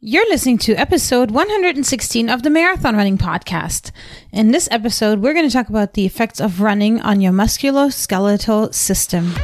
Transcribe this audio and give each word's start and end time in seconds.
You're 0.00 0.28
listening 0.28 0.58
to 0.58 0.76
episode 0.76 1.32
116 1.32 2.30
of 2.30 2.44
the 2.44 2.50
Marathon 2.50 2.94
Running 2.94 3.18
Podcast. 3.18 3.90
In 4.30 4.52
this 4.52 4.68
episode, 4.70 5.18
we're 5.18 5.34
going 5.34 5.48
to 5.48 5.52
talk 5.52 5.68
about 5.68 5.94
the 5.94 6.06
effects 6.06 6.40
of 6.40 6.60
running 6.60 7.00
on 7.00 7.20
your 7.20 7.32
musculoskeletal 7.32 8.72
system. 8.72 9.34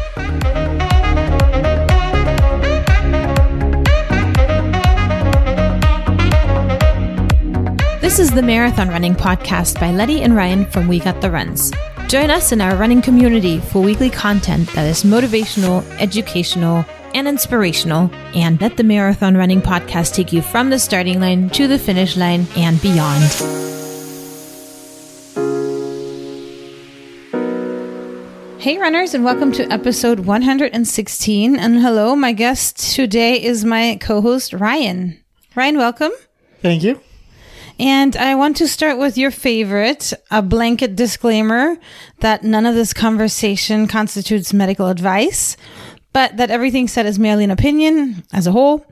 This 8.01 8.21
is 8.21 8.31
the 8.31 8.41
Marathon 8.41 8.91
Running 8.91 9.17
Podcast 9.17 9.81
by 9.81 9.91
Letty 9.91 10.23
and 10.23 10.37
Ryan 10.37 10.67
from 10.67 10.87
We 10.87 11.01
Got 11.01 11.21
the 11.21 11.33
Runs. 11.33 11.73
Join 12.07 12.31
us 12.31 12.53
in 12.53 12.61
our 12.61 12.77
running 12.77 13.03
community 13.03 13.59
for 13.59 13.83
weekly 13.83 14.09
content 14.09 14.69
that 14.75 14.87
is 14.87 15.03
motivational, 15.03 15.84
educational, 15.98 16.84
and 17.15 17.27
inspirational, 17.27 18.11
and 18.35 18.61
let 18.61 18.77
the 18.77 18.83
Marathon 18.83 19.37
Running 19.37 19.63
Podcast 19.63 20.15
take 20.15 20.33
you 20.33 20.43
from 20.43 20.69
the 20.69 20.79
starting 20.79 21.21
line 21.21 21.49
to 21.51 21.67
the 21.67 21.79
finish 21.79 22.17
line 22.17 22.47
and 22.57 22.81
beyond. 22.83 23.23
Hey, 28.61 28.79
runners, 28.79 29.12
and 29.12 29.25
welcome 29.25 29.53
to 29.53 29.71
episode 29.71 30.21
116. 30.21 31.56
And 31.56 31.81
hello, 31.81 32.17
my 32.17 32.33
guest 32.33 32.95
today 32.95 33.43
is 33.43 33.65
my 33.65 33.99
co 34.01 34.21
host, 34.21 34.53
Ryan. 34.53 35.23
Ryan, 35.55 35.77
welcome. 35.77 36.12
Thank 36.62 36.83
you. 36.83 37.01
And 37.78 38.17
I 38.17 38.37
want 38.37 38.56
to 38.59 38.69
start 38.69 38.99
with 38.99 39.19
your 39.19 39.31
favorite 39.31 40.12
a 40.31 40.41
blanket 40.41 40.97
disclaimer 40.97 41.77
that 42.21 42.45
none 42.45 42.67
of 42.67 42.75
this 42.75 42.95
conversation 42.95 43.89
constitutes 43.89 44.55
medical 44.55 44.87
advice 44.87 45.56
but 46.15 46.39
that 46.39 46.51
everything 46.51 46.89
said 46.89 47.05
is 47.05 47.19
merely 47.19 47.45
an 47.45 47.51
opinion 47.51 48.23
as 48.33 48.47
a 48.47 48.53
whole. 48.53 48.87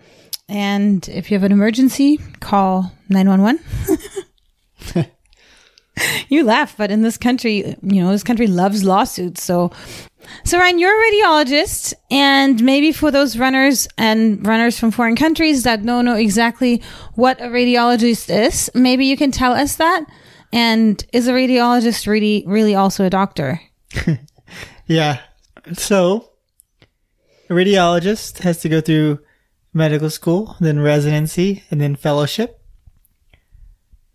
And 0.48 1.08
if 1.08 1.30
you 1.30 1.36
have 1.36 1.44
an 1.44 1.52
emergency, 1.52 2.18
call 2.40 2.92
911. 3.08 3.64
you 6.28 6.44
laugh, 6.44 6.76
but 6.76 6.90
in 6.90 7.02
this 7.02 7.16
country, 7.16 7.76
you 7.80 8.02
know, 8.02 8.10
this 8.10 8.24
country 8.24 8.48
loves 8.48 8.82
lawsuits. 8.82 9.42
So, 9.42 9.70
so 10.44 10.58
Ryan, 10.58 10.80
you're 10.80 10.90
a 10.90 11.12
radiologist, 11.12 11.94
and 12.10 12.62
maybe 12.62 12.90
for 12.90 13.12
those 13.12 13.38
runners 13.38 13.86
and 13.96 14.44
runners 14.44 14.78
from 14.78 14.90
foreign 14.90 15.16
countries 15.16 15.62
that 15.62 15.86
don't 15.86 16.04
know 16.04 16.16
exactly 16.16 16.82
what 17.14 17.40
a 17.40 17.46
radiologist 17.46 18.34
is, 18.34 18.68
maybe 18.74 19.06
you 19.06 19.16
can 19.16 19.30
tell 19.30 19.52
us 19.52 19.76
that. 19.76 20.04
And 20.52 21.02
is 21.12 21.28
a 21.28 21.32
radiologist 21.32 22.08
really, 22.08 22.42
really 22.48 22.74
also 22.74 23.06
a 23.06 23.10
doctor? 23.10 23.60
yeah. 24.86 25.20
So 25.72 26.31
a 27.52 27.54
radiologist 27.54 28.38
has 28.38 28.60
to 28.60 28.68
go 28.70 28.80
through 28.80 29.18
medical 29.74 30.08
school, 30.08 30.56
then 30.58 30.80
residency, 30.80 31.62
and 31.70 31.82
then 31.82 31.94
fellowship. 31.94 32.58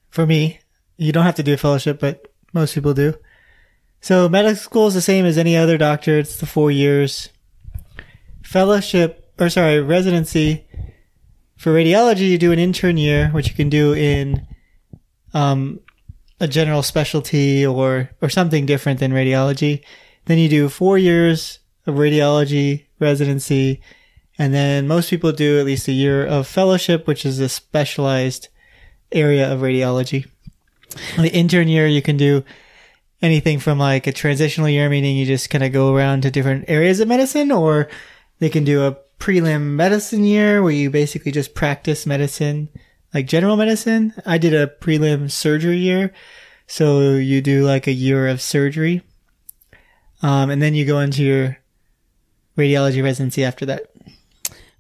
For 0.10 0.26
me, 0.26 0.60
you 0.98 1.12
don't 1.12 1.26
have 1.26 1.36
to 1.36 1.44
do 1.44 1.54
a 1.54 1.58
fellowship, 1.58 2.00
but 2.00 2.34
most 2.52 2.74
people 2.74 2.96
do. 2.96 3.14
So 4.02 4.28
medical 4.28 4.56
school 4.56 4.88
is 4.88 4.96
the 4.96 5.02
same 5.02 5.24
as 5.24 5.38
any 5.38 5.56
other 5.56 5.78
doctor. 5.78 6.18
It's 6.18 6.38
the 6.38 6.48
four 6.48 6.72
years. 6.72 7.30
Fellowship, 8.42 9.32
or 9.38 9.50
sorry, 9.50 9.82
residency. 9.82 10.66
For 11.58 11.72
radiology, 11.72 12.30
you 12.30 12.40
do 12.40 12.52
an 12.52 12.60
intern 12.60 12.98
year, 12.98 13.30
which 13.30 13.50
you 13.50 13.54
can 13.54 13.70
do 13.70 13.94
in 13.94 14.48
um, 15.36 15.80
a 16.40 16.48
general 16.48 16.82
specialty 16.82 17.64
or 17.64 18.10
or 18.20 18.30
something 18.30 18.66
different 18.66 19.00
than 19.00 19.12
radiology. 19.12 19.84
Then 20.26 20.40
you 20.40 20.50
do 20.50 20.70
four 20.70 20.98
years 20.98 21.60
of 21.86 21.96
radiology 21.96 22.87
residency, 23.00 23.82
and 24.38 24.54
then 24.54 24.88
most 24.88 25.10
people 25.10 25.32
do 25.32 25.60
at 25.60 25.66
least 25.66 25.88
a 25.88 25.92
year 25.92 26.26
of 26.26 26.48
fellowship, 26.48 27.08
which 27.08 27.26
is 27.26 27.40
a 27.40 27.50
specialized 27.50 28.50
area 29.12 29.52
of 29.52 29.62
radiology. 29.62 30.28
The 31.18 31.34
intern 31.34 31.68
year, 31.68 31.88
you 31.88 32.02
can 32.02 32.18
do 32.18 32.44
anything 33.22 33.60
from 33.60 33.80
like 33.80 34.08
a 34.08 34.12
transitional 34.12 34.70
year, 34.70 34.90
meaning 34.90 35.18
you 35.18 35.26
just 35.26 35.50
kind 35.50 35.64
of 35.64 35.74
go 35.74 35.94
around 35.94 36.22
to 36.22 36.32
different 36.32 36.66
areas 36.68 37.00
of 37.00 37.08
medicine, 37.08 37.52
or 37.52 37.88
they 38.40 38.50
can 38.50 38.64
do 38.64 38.86
a 38.86 38.98
prelim 39.20 39.76
medicine 39.76 40.24
year 40.24 40.62
where 40.62 40.72
you 40.72 40.90
basically 40.90 41.32
just 41.32 41.56
practice 41.56 42.06
medicine, 42.06 42.70
like 43.14 43.28
general 43.28 43.58
medicine. 43.58 44.14
I 44.26 44.38
did 44.38 44.54
a 44.54 44.68
prelim 44.68 45.32
surgery 45.32 45.78
year. 45.78 46.14
So 46.68 47.14
you 47.14 47.42
do 47.42 47.66
like 47.66 47.88
a 47.88 47.94
year 47.94 48.28
of 48.28 48.42
surgery. 48.42 49.02
Um, 50.22 50.50
and 50.50 50.62
then 50.62 50.76
you 50.76 50.86
go 50.86 51.00
into 51.00 51.24
your 51.24 51.58
radiology 52.58 53.04
residency 53.04 53.44
after 53.44 53.66
that. 53.68 53.86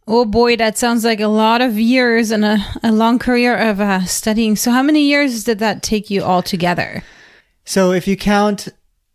Oh 0.07 0.23
boy, 0.23 0.55
that 0.55 0.77
sounds 0.77 1.03
like 1.03 1.19
a 1.19 1.27
lot 1.27 1.61
of 1.61 1.77
years 1.77 2.31
and 2.31 2.45
a, 2.45 2.57
a 2.81 2.93
long 2.93 3.19
career 3.19 3.57
of 3.57 3.81
uh, 3.81 4.05
studying. 4.05 4.55
So, 4.55 4.71
how 4.71 4.81
many 4.81 5.01
years 5.01 5.43
did 5.43 5.59
that 5.59 5.83
take 5.83 6.09
you 6.09 6.23
all 6.23 6.41
together? 6.41 7.03
So, 7.65 7.91
if 7.91 8.07
you 8.07 8.15
count 8.15 8.69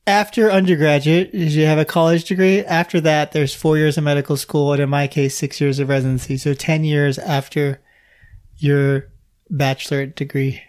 after 0.07 0.51
undergraduate, 0.51 1.33
you 1.33 1.65
have 1.65 1.79
a 1.79 1.87
college 1.87 2.25
degree. 2.25 2.61
After 2.61 3.01
that, 3.01 3.33
there's 3.33 3.55
four 3.55 3.79
years 3.79 3.97
of 3.97 4.05
medical 4.05 4.37
school, 4.37 4.75
and 4.75 4.83
in 4.83 4.91
my 4.91 5.07
case, 5.07 5.35
six 5.35 5.63
years 5.63 5.79
of 5.79 5.89
residency. 5.89 6.37
So, 6.37 6.53
10 6.53 6.85
years 6.85 7.19
after 7.19 7.81
your 8.59 9.09
bachelor 9.49 10.05
degree. 10.07 10.63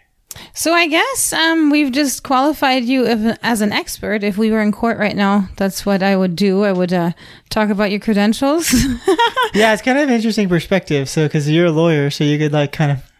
So 0.52 0.72
I 0.72 0.86
guess 0.86 1.32
um, 1.32 1.70
we've 1.70 1.92
just 1.92 2.22
qualified 2.22 2.84
you 2.84 3.06
as 3.06 3.60
an 3.60 3.72
expert. 3.72 4.22
If 4.22 4.38
we 4.38 4.50
were 4.50 4.60
in 4.60 4.72
court 4.72 4.98
right 4.98 5.16
now, 5.16 5.48
that's 5.56 5.84
what 5.84 6.02
I 6.02 6.16
would 6.16 6.36
do. 6.36 6.64
I 6.64 6.72
would 6.72 6.92
uh, 6.92 7.12
talk 7.50 7.70
about 7.70 7.90
your 7.90 8.00
credentials. 8.00 8.72
yeah, 9.54 9.72
it's 9.72 9.82
kind 9.82 9.98
of 9.98 10.10
interesting 10.10 10.48
perspective. 10.48 11.08
So 11.08 11.26
because 11.26 11.50
you're 11.50 11.66
a 11.66 11.72
lawyer, 11.72 12.10
so 12.10 12.24
you 12.24 12.38
could 12.38 12.52
like 12.52 12.72
kind 12.72 12.92
of 12.92 13.13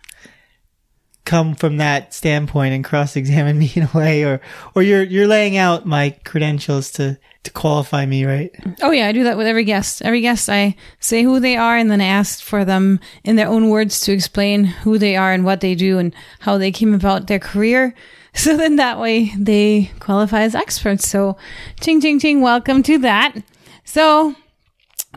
come 1.25 1.55
from 1.55 1.79
that 1.79 2.13
standpoint 2.13 2.75
and 2.75 2.85
cross-examine 2.85 3.59
me 3.65 3.73
in 3.75 3.85
a 3.85 3.91
way, 3.97 4.25
or 4.25 4.41
or 4.75 4.83
you're 4.83 5.03
you're 5.03 5.27
laying 5.27 5.57
out 5.57 5.87
my 5.87 6.11
credentials 6.25 6.91
to 6.93 7.19
to 7.45 7.51
qualify 7.51 8.07
me, 8.07 8.25
right? 8.25 8.55
Oh 8.83 8.91
yeah, 8.91 9.07
I 9.07 9.13
do 9.13 9.25
that 9.25 9.37
with 9.37 9.47
every 9.47 9.65
guest. 9.65 10.03
Every 10.03 10.21
guest, 10.21 10.49
I 10.49 10.77
say 11.01 11.23
who 11.23 11.41
they 11.41 11.57
are, 11.57 11.77
and 11.77 11.91
then 11.91 12.01
I 12.01 12.07
ask 12.07 12.43
for 12.43 12.65
them 12.65 13.01
in 13.23 13.37
their 13.37 13.49
own 13.49 13.69
words 13.69 14.01
to 14.01 14.13
explain 14.13 14.65
who 14.65 14.99
they 14.99 15.17
are 15.17 15.33
and 15.33 15.45
what 15.45 15.61
they 15.61 15.75
do 15.75 15.99
and 15.99 16.15
how 16.41 16.59
they 16.59 16.73
came 16.73 16.95
about 16.95 17.27
their 17.27 17.41
career. 17.41 17.95
So 18.37 18.57
then 18.57 18.75
that 18.77 18.99
way 18.99 19.31
they 19.39 19.93
qualify 20.01 20.41
as 20.41 20.57
experts. 20.57 21.09
So, 21.09 21.37
ching 21.81 22.01
ching 22.01 22.19
ching, 22.19 22.41
welcome 22.41 22.83
to 22.83 22.99
that. 22.99 23.33
So 23.85 24.35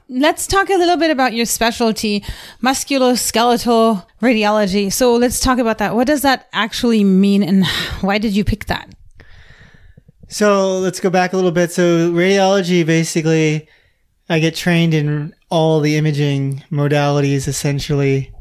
let's 0.09 0.47
talk 0.47 0.69
a 0.69 0.78
little 0.78 0.97
bit 0.97 1.12
about 1.12 1.34
your 1.34 1.45
specialty, 1.45 2.23
musculoskeletal 2.62 4.06
radiology. 4.22 4.91
So 4.91 5.16
let's 5.16 5.40
talk 5.40 5.59
about 5.59 5.78
that. 5.79 5.95
What 5.95 6.07
does 6.07 6.22
that 6.22 6.47
actually 6.53 7.03
mean, 7.03 7.44
and 7.44 7.66
why 8.01 8.18
did 8.18 8.35
you 8.35 8.44
pick 8.44 8.66
that? 8.66 8.94
So 10.29 10.79
let's 10.79 11.00
go 11.00 11.09
back 11.09 11.34
a 11.34 11.35
little 11.35 11.51
bit. 11.51 11.72
So 11.72 12.12
radiology, 12.12 12.85
basically, 12.85 13.68
I 14.29 14.40
get 14.40 14.56
trained 14.56 14.94
in 14.94 15.34
all 15.50 15.79
the 15.79 15.95
imaging 15.95 16.63
modalities, 16.69 17.47
essentially 17.47 18.34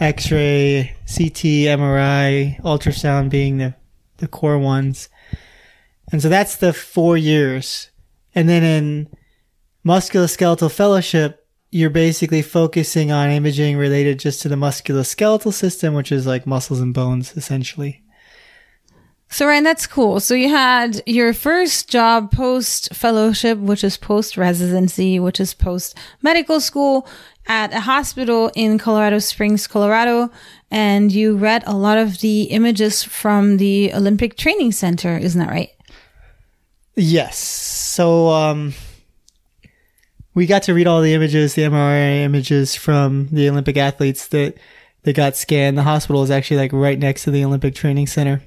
X-ray, 0.00 0.96
CT, 1.06 1.68
MRI, 1.78 2.60
ultrasound 2.62 3.30
being 3.30 3.58
the, 3.58 3.74
the 4.16 4.26
core 4.26 4.58
ones. 4.58 5.08
And 6.10 6.20
so 6.20 6.28
that's 6.28 6.56
the 6.56 6.72
four 6.72 7.16
years. 7.16 7.90
And 8.34 8.48
then 8.48 8.64
in 8.64 9.08
musculoskeletal 9.84 10.70
fellowship, 10.70 11.46
you're 11.70 11.90
basically 11.90 12.42
focusing 12.42 13.10
on 13.10 13.30
imaging 13.30 13.76
related 13.76 14.18
just 14.18 14.42
to 14.42 14.48
the 14.48 14.56
musculoskeletal 14.56 15.52
system, 15.52 15.94
which 15.94 16.12
is 16.12 16.26
like 16.26 16.46
muscles 16.46 16.80
and 16.80 16.92
bones, 16.92 17.36
essentially. 17.36 18.02
So 19.32 19.46
Ryan, 19.46 19.64
that's 19.64 19.86
cool. 19.86 20.20
So 20.20 20.34
you 20.34 20.50
had 20.50 21.02
your 21.06 21.32
first 21.32 21.88
job 21.88 22.30
post 22.30 22.94
fellowship, 22.94 23.56
which 23.56 23.82
is 23.82 23.96
post 23.96 24.36
residency, 24.36 25.18
which 25.18 25.40
is 25.40 25.54
post 25.54 25.96
medical 26.20 26.60
school 26.60 27.08
at 27.46 27.72
a 27.72 27.80
hospital 27.80 28.50
in 28.54 28.76
Colorado 28.76 29.18
Springs, 29.18 29.66
Colorado. 29.66 30.30
And 30.70 31.10
you 31.10 31.34
read 31.34 31.64
a 31.66 31.74
lot 31.74 31.96
of 31.96 32.20
the 32.20 32.42
images 32.42 33.02
from 33.02 33.56
the 33.56 33.94
Olympic 33.94 34.36
Training 34.36 34.72
Center. 34.72 35.16
Isn't 35.16 35.40
that 35.40 35.48
right? 35.48 35.70
Yes. 36.94 37.38
So, 37.38 38.28
um, 38.28 38.74
we 40.34 40.46
got 40.46 40.62
to 40.64 40.74
read 40.74 40.86
all 40.86 41.00
the 41.00 41.14
images, 41.14 41.54
the 41.54 41.62
MRI 41.62 42.22
images 42.22 42.74
from 42.74 43.28
the 43.28 43.48
Olympic 43.48 43.76
athletes 43.76 44.28
that 44.28 44.56
they 45.02 45.12
got 45.12 45.36
scanned. 45.36 45.76
The 45.76 45.82
hospital 45.82 46.22
is 46.22 46.30
actually 46.30 46.58
like 46.58 46.72
right 46.72 46.98
next 46.98 47.24
to 47.24 47.30
the 47.30 47.44
Olympic 47.44 47.74
Training 47.74 48.06
Center, 48.06 48.42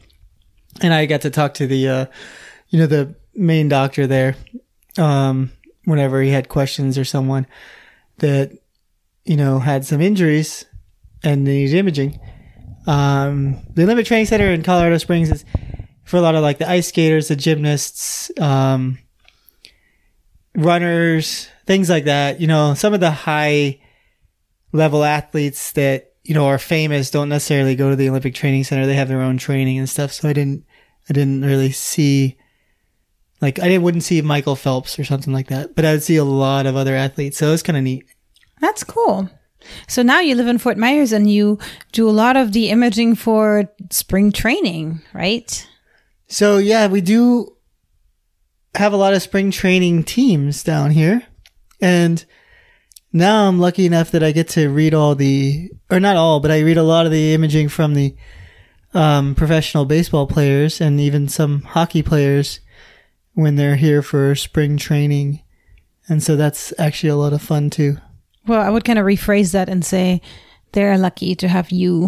and 0.82 0.94
I 0.94 1.06
got 1.06 1.22
to 1.22 1.30
talk 1.30 1.54
to 1.56 1.68
the, 1.68 1.88
uh, 1.88 2.06
you 2.70 2.80
know, 2.80 2.88
the 2.88 3.16
main 3.36 3.70
doctor 3.70 4.08
there. 4.08 4.36
Um, 4.98 5.52
whenever 5.86 6.22
he 6.22 6.32
had 6.32 6.50
questions 6.50 6.98
or 6.98 7.06
someone 7.06 7.48
that 8.18 8.52
you 9.24 9.38
know 9.38 9.60
had 9.60 9.86
some 9.86 10.02
injuries 10.02 10.66
and 11.24 11.44
needed 11.44 11.76
imaging. 11.76 12.20
Um, 12.86 13.62
the 13.74 13.84
Olympic 13.84 14.06
Training 14.06 14.28
Center 14.28 14.52
in 14.52 14.62
Colorado 14.62 14.98
Springs 14.98 15.32
is 15.32 15.46
for 16.04 16.18
a 16.18 16.22
lot 16.22 16.36
of 16.36 16.44
like 16.44 16.60
the 16.60 16.70
ice 16.70 16.88
skaters, 16.88 17.30
the 17.30 17.36
gymnasts, 17.36 18.30
um, 18.40 19.00
runners, 20.56 21.50
things 21.66 21.90
like 21.90 22.06
that. 22.06 22.40
You 22.40 22.48
know, 22.48 22.74
some 22.74 22.94
of 22.94 23.00
the 23.00 23.12
high 23.12 23.80
level 24.72 25.04
athletes 25.04 25.72
that 25.74 26.14
you 26.24 26.34
know 26.34 26.48
are 26.48 26.60
famous 26.60 27.12
don't 27.12 27.30
necessarily 27.30 27.76
go 27.76 27.90
to 27.90 27.96
the 27.96 28.10
Olympic 28.10 28.36
Training 28.36 28.64
Center. 28.64 28.86
They 28.86 28.96
have 28.96 29.08
their 29.08 29.22
own 29.22 29.38
training 29.38 29.78
and 29.78 29.90
stuff. 29.90 30.12
So 30.12 30.30
I 30.30 30.34
didn't, 30.34 30.66
I 31.10 31.14
didn't 31.14 31.44
really 31.44 31.72
see. 31.72 32.38
Like 33.42 33.60
I 33.60 33.68
didn't 33.68 33.84
wouldn't 33.84 34.04
see 34.04 34.22
Michael 34.22 34.56
Phelps 34.56 34.98
or 34.98 35.04
something 35.04 35.34
like 35.34 35.48
that, 35.48 35.76
but 35.76 35.86
I 35.86 35.92
would 35.92 36.04
see 36.04 36.16
a 36.16 36.24
lot 36.24 36.66
of 36.66 36.76
other 36.76 36.96
athletes. 36.96 37.38
So 37.38 37.50
it 37.50 37.52
was 37.52 37.64
kind 37.64 37.78
of 37.78 37.84
neat. 37.84 38.06
That's 38.62 38.84
cool. 38.84 39.30
So 39.88 40.04
now 40.04 40.20
you 40.20 40.36
live 40.36 40.48
in 40.48 40.58
Fort 40.58 40.78
Myers 40.78 41.12
and 41.12 41.30
you 41.30 41.60
do 41.92 42.10
a 42.10 42.12
lot 42.12 42.38
of 42.38 42.54
the 42.54 42.70
imaging 42.70 43.16
for 43.16 43.70
spring 43.90 44.32
training, 44.32 45.02
right? 45.14 45.68
So 46.28 46.58
yeah, 46.58 46.88
we 46.88 47.02
do 47.02 47.56
have 48.76 48.94
a 48.94 48.98
lot 48.98 49.14
of 49.14 49.22
spring 49.22 49.52
training 49.52 50.04
teams 50.04 50.64
down 50.64 50.92
here. 50.92 51.24
And 51.86 52.26
now 53.14 53.48
I'm 53.48 53.60
lucky 53.60 53.86
enough 53.86 54.10
that 54.10 54.24
I 54.24 54.32
get 54.32 54.48
to 54.50 54.70
read 54.70 54.96
all 54.96 55.14
the, 55.14 55.70
or 55.92 56.00
not 56.00 56.18
all, 56.18 56.40
but 56.40 56.50
I 56.50 56.62
read 56.62 56.78
a 56.78 56.84
lot 56.84 57.06
of 57.06 57.12
the 57.12 57.36
imaging 57.36 57.70
from 57.70 57.94
the 57.94 58.16
um, 58.96 59.36
professional 59.36 59.86
baseball 59.86 60.26
players 60.26 60.82
and 60.82 61.00
even 61.00 61.28
some 61.28 61.62
hockey 61.62 62.02
players 62.02 62.60
when 63.34 63.56
they're 63.56 63.76
here 63.76 64.02
for 64.02 64.34
spring 64.34 64.78
training. 64.78 65.44
And 66.10 66.24
so 66.24 66.36
that's 66.36 66.74
actually 66.80 67.10
a 67.10 67.16
lot 67.18 67.34
of 67.34 67.42
fun 67.44 67.70
too. 67.70 67.98
Well, 68.48 68.62
I 68.62 68.72
would 68.72 68.84
kind 68.84 68.98
of 68.98 69.06
rephrase 69.06 69.52
that 69.52 69.70
and 69.70 69.86
say 69.86 70.24
they're 70.72 70.98
lucky 70.98 71.36
to 71.36 71.48
have 71.48 71.70
you 71.70 72.08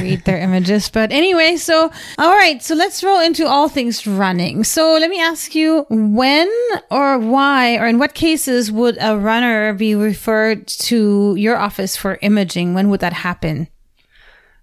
read 0.00 0.24
their 0.24 0.38
images. 0.48 0.88
But 0.88 1.12
anyway, 1.12 1.56
so 1.56 1.90
all 2.18 2.34
right, 2.34 2.62
so 2.62 2.74
let's 2.74 3.02
roll 3.02 3.20
into 3.20 3.46
all 3.46 3.68
things 3.68 4.06
running. 4.06 4.64
So 4.64 4.92
let 4.94 5.10
me 5.10 5.20
ask 5.20 5.54
you 5.54 5.86
when 5.90 6.50
or 6.90 7.18
why 7.18 7.76
or 7.76 7.86
in 7.86 7.98
what 7.98 8.14
cases 8.14 8.70
would 8.70 8.98
a 9.00 9.18
runner 9.18 9.72
be 9.72 9.94
referred 9.94 10.66
to 10.66 11.34
your 11.36 11.56
office 11.56 11.96
for 11.96 12.18
imaging? 12.22 12.74
When 12.74 12.90
would 12.90 13.00
that 13.00 13.12
happen? 13.12 13.68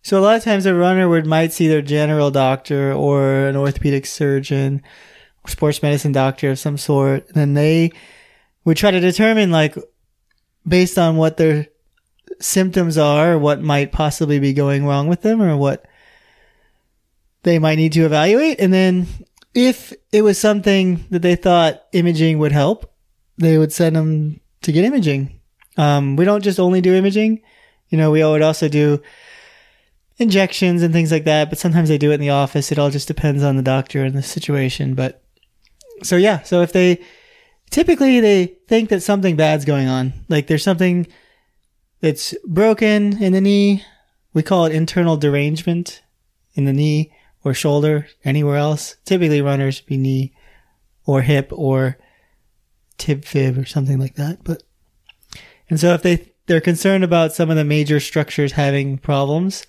So 0.04 0.20
a 0.20 0.22
lot 0.22 0.36
of 0.36 0.44
times 0.44 0.66
a 0.66 0.74
runner 0.74 1.08
would 1.08 1.26
might 1.26 1.54
see 1.54 1.68
their 1.68 1.82
general 1.82 2.32
doctor 2.32 2.92
or 2.92 3.48
an 3.48 3.56
orthopedic 3.56 4.06
surgeon 4.06 4.82
or 5.44 5.50
sports 5.50 5.84
medicine 5.84 6.12
doctor 6.12 6.52
of 6.52 6.60
some 6.60 6.78
sort. 6.78 7.28
And 7.28 7.36
then 7.36 7.54
they 7.54 7.92
would 8.66 8.78
try 8.78 8.92
to 8.92 9.00
determine 9.00 9.52
like 9.52 9.76
based 10.68 10.98
on 10.98 11.18
what 11.18 11.38
their 11.38 11.68
symptoms 12.42 12.98
are, 12.98 13.38
what 13.38 13.62
might 13.62 13.92
possibly 13.92 14.40
be 14.40 14.54
going 14.54 14.86
wrong 14.86 15.08
with 15.08 15.22
them 15.22 15.42
or 15.42 15.56
what 15.56 15.86
they 17.44 17.60
might 17.60 17.76
need 17.76 17.94
to 17.94 18.06
evaluate. 18.06 18.60
And 18.60 18.74
then 18.74 19.08
if 19.54 19.94
it 20.12 20.22
was 20.22 20.38
something 20.38 21.06
that 21.10 21.22
they 21.22 21.36
thought 21.36 21.84
imaging 21.92 22.40
would 22.40 22.52
help, 22.52 22.94
they 23.38 23.58
would 23.58 23.74
send 23.74 23.96
them 23.96 24.40
to 24.62 24.72
get 24.72 24.86
imaging. 24.86 25.40
Um, 25.78 26.16
we 26.16 26.26
don't 26.26 26.44
just 26.44 26.60
only 26.60 26.82
do 26.82 26.94
imaging. 26.94 27.42
You 27.90 27.98
know, 27.98 28.12
we 28.12 28.24
would 28.24 28.42
also 28.42 28.68
do 28.68 29.02
injections 30.18 30.84
and 30.84 30.94
things 30.94 31.12
like 31.12 31.24
that, 31.26 31.50
but 31.50 31.60
sometimes 31.60 31.90
they 31.90 31.98
do 31.98 32.12
it 32.12 32.16
in 32.16 32.22
the 32.22 32.30
office. 32.30 32.72
It 32.72 32.80
all 32.80 32.90
just 32.92 33.08
depends 33.08 33.44
on 33.44 33.58
the 33.58 33.64
doctor 33.64 34.04
and 34.04 34.16
the 34.16 34.22
situation. 34.22 34.94
But 34.94 35.24
so 36.04 36.16
yeah, 36.16 36.44
so 36.44 36.62
if 36.62 36.72
they 36.74 37.02
typically 37.70 38.20
they 38.20 38.46
think 38.68 38.90
that 38.90 39.02
something 39.02 39.36
bad's 39.36 39.66
going 39.66 39.88
on, 39.88 40.14
like 40.30 40.48
there's 40.48 40.64
something 40.64 41.08
that's 42.02 42.36
broken 42.46 43.22
in 43.22 43.34
the 43.34 43.42
knee. 43.42 43.84
We 44.34 44.44
call 44.44 44.66
it 44.66 44.76
internal 44.76 45.18
derangement 45.18 46.02
in 46.54 46.66
the 46.66 46.74
knee 46.74 47.14
or 47.44 47.54
shoulder, 47.54 48.08
anywhere 48.24 48.58
else. 48.58 48.98
Typically 49.06 49.42
runners 49.42 49.82
be 49.82 49.98
knee 49.98 50.34
or 51.06 51.22
hip 51.22 51.50
or 51.52 51.98
tib 52.98 53.26
fib 53.26 53.58
or 53.58 53.66
something 53.66 54.00
like 54.00 54.16
that. 54.16 54.44
But, 54.44 54.64
and 55.70 55.80
so 55.80 55.94
if 55.94 56.04
they, 56.04 56.34
they're 56.46 56.62
concerned 56.62 57.04
about 57.04 57.34
some 57.34 57.50
of 57.50 57.56
the 57.56 57.64
major 57.64 58.00
structures 58.00 58.54
having 58.54 58.98
problems, 58.98 59.66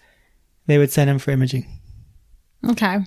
they 0.67 0.79
would 0.79 0.91
send 0.91 1.09
them 1.09 1.19
for 1.19 1.31
imaging. 1.31 1.67
Okay. 2.69 2.99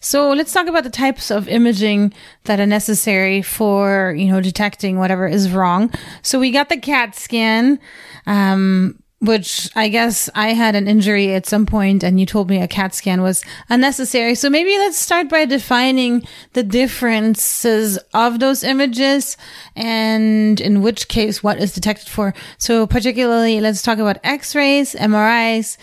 So 0.00 0.32
let's 0.32 0.52
talk 0.52 0.66
about 0.66 0.84
the 0.84 0.90
types 0.90 1.30
of 1.30 1.48
imaging 1.48 2.12
that 2.44 2.60
are 2.60 2.66
necessary 2.66 3.42
for, 3.42 4.14
you 4.16 4.26
know, 4.26 4.40
detecting 4.40 4.98
whatever 4.98 5.26
is 5.26 5.50
wrong. 5.50 5.92
So 6.22 6.38
we 6.40 6.50
got 6.50 6.68
the 6.68 6.76
CAT 6.76 7.14
scan, 7.14 7.78
um, 8.26 8.98
which 9.20 9.70
I 9.76 9.88
guess 9.88 10.28
I 10.34 10.48
had 10.48 10.74
an 10.74 10.88
injury 10.88 11.32
at 11.32 11.46
some 11.46 11.64
point 11.64 12.02
and 12.02 12.18
you 12.18 12.26
told 12.26 12.50
me 12.50 12.60
a 12.60 12.66
CAT 12.66 12.92
scan 12.92 13.22
was 13.22 13.44
unnecessary. 13.68 14.34
So 14.34 14.50
maybe 14.50 14.76
let's 14.76 14.98
start 14.98 15.28
by 15.28 15.44
defining 15.44 16.26
the 16.54 16.64
differences 16.64 17.98
of 18.12 18.40
those 18.40 18.64
images 18.64 19.36
and 19.76 20.60
in 20.60 20.82
which 20.82 21.06
case 21.06 21.40
what 21.40 21.58
is 21.58 21.72
detected 21.72 22.08
for. 22.08 22.34
So 22.58 22.84
particularly 22.88 23.60
let's 23.60 23.82
talk 23.82 23.98
about 23.98 24.18
x-rays, 24.24 24.96
MRIs, 24.96 25.76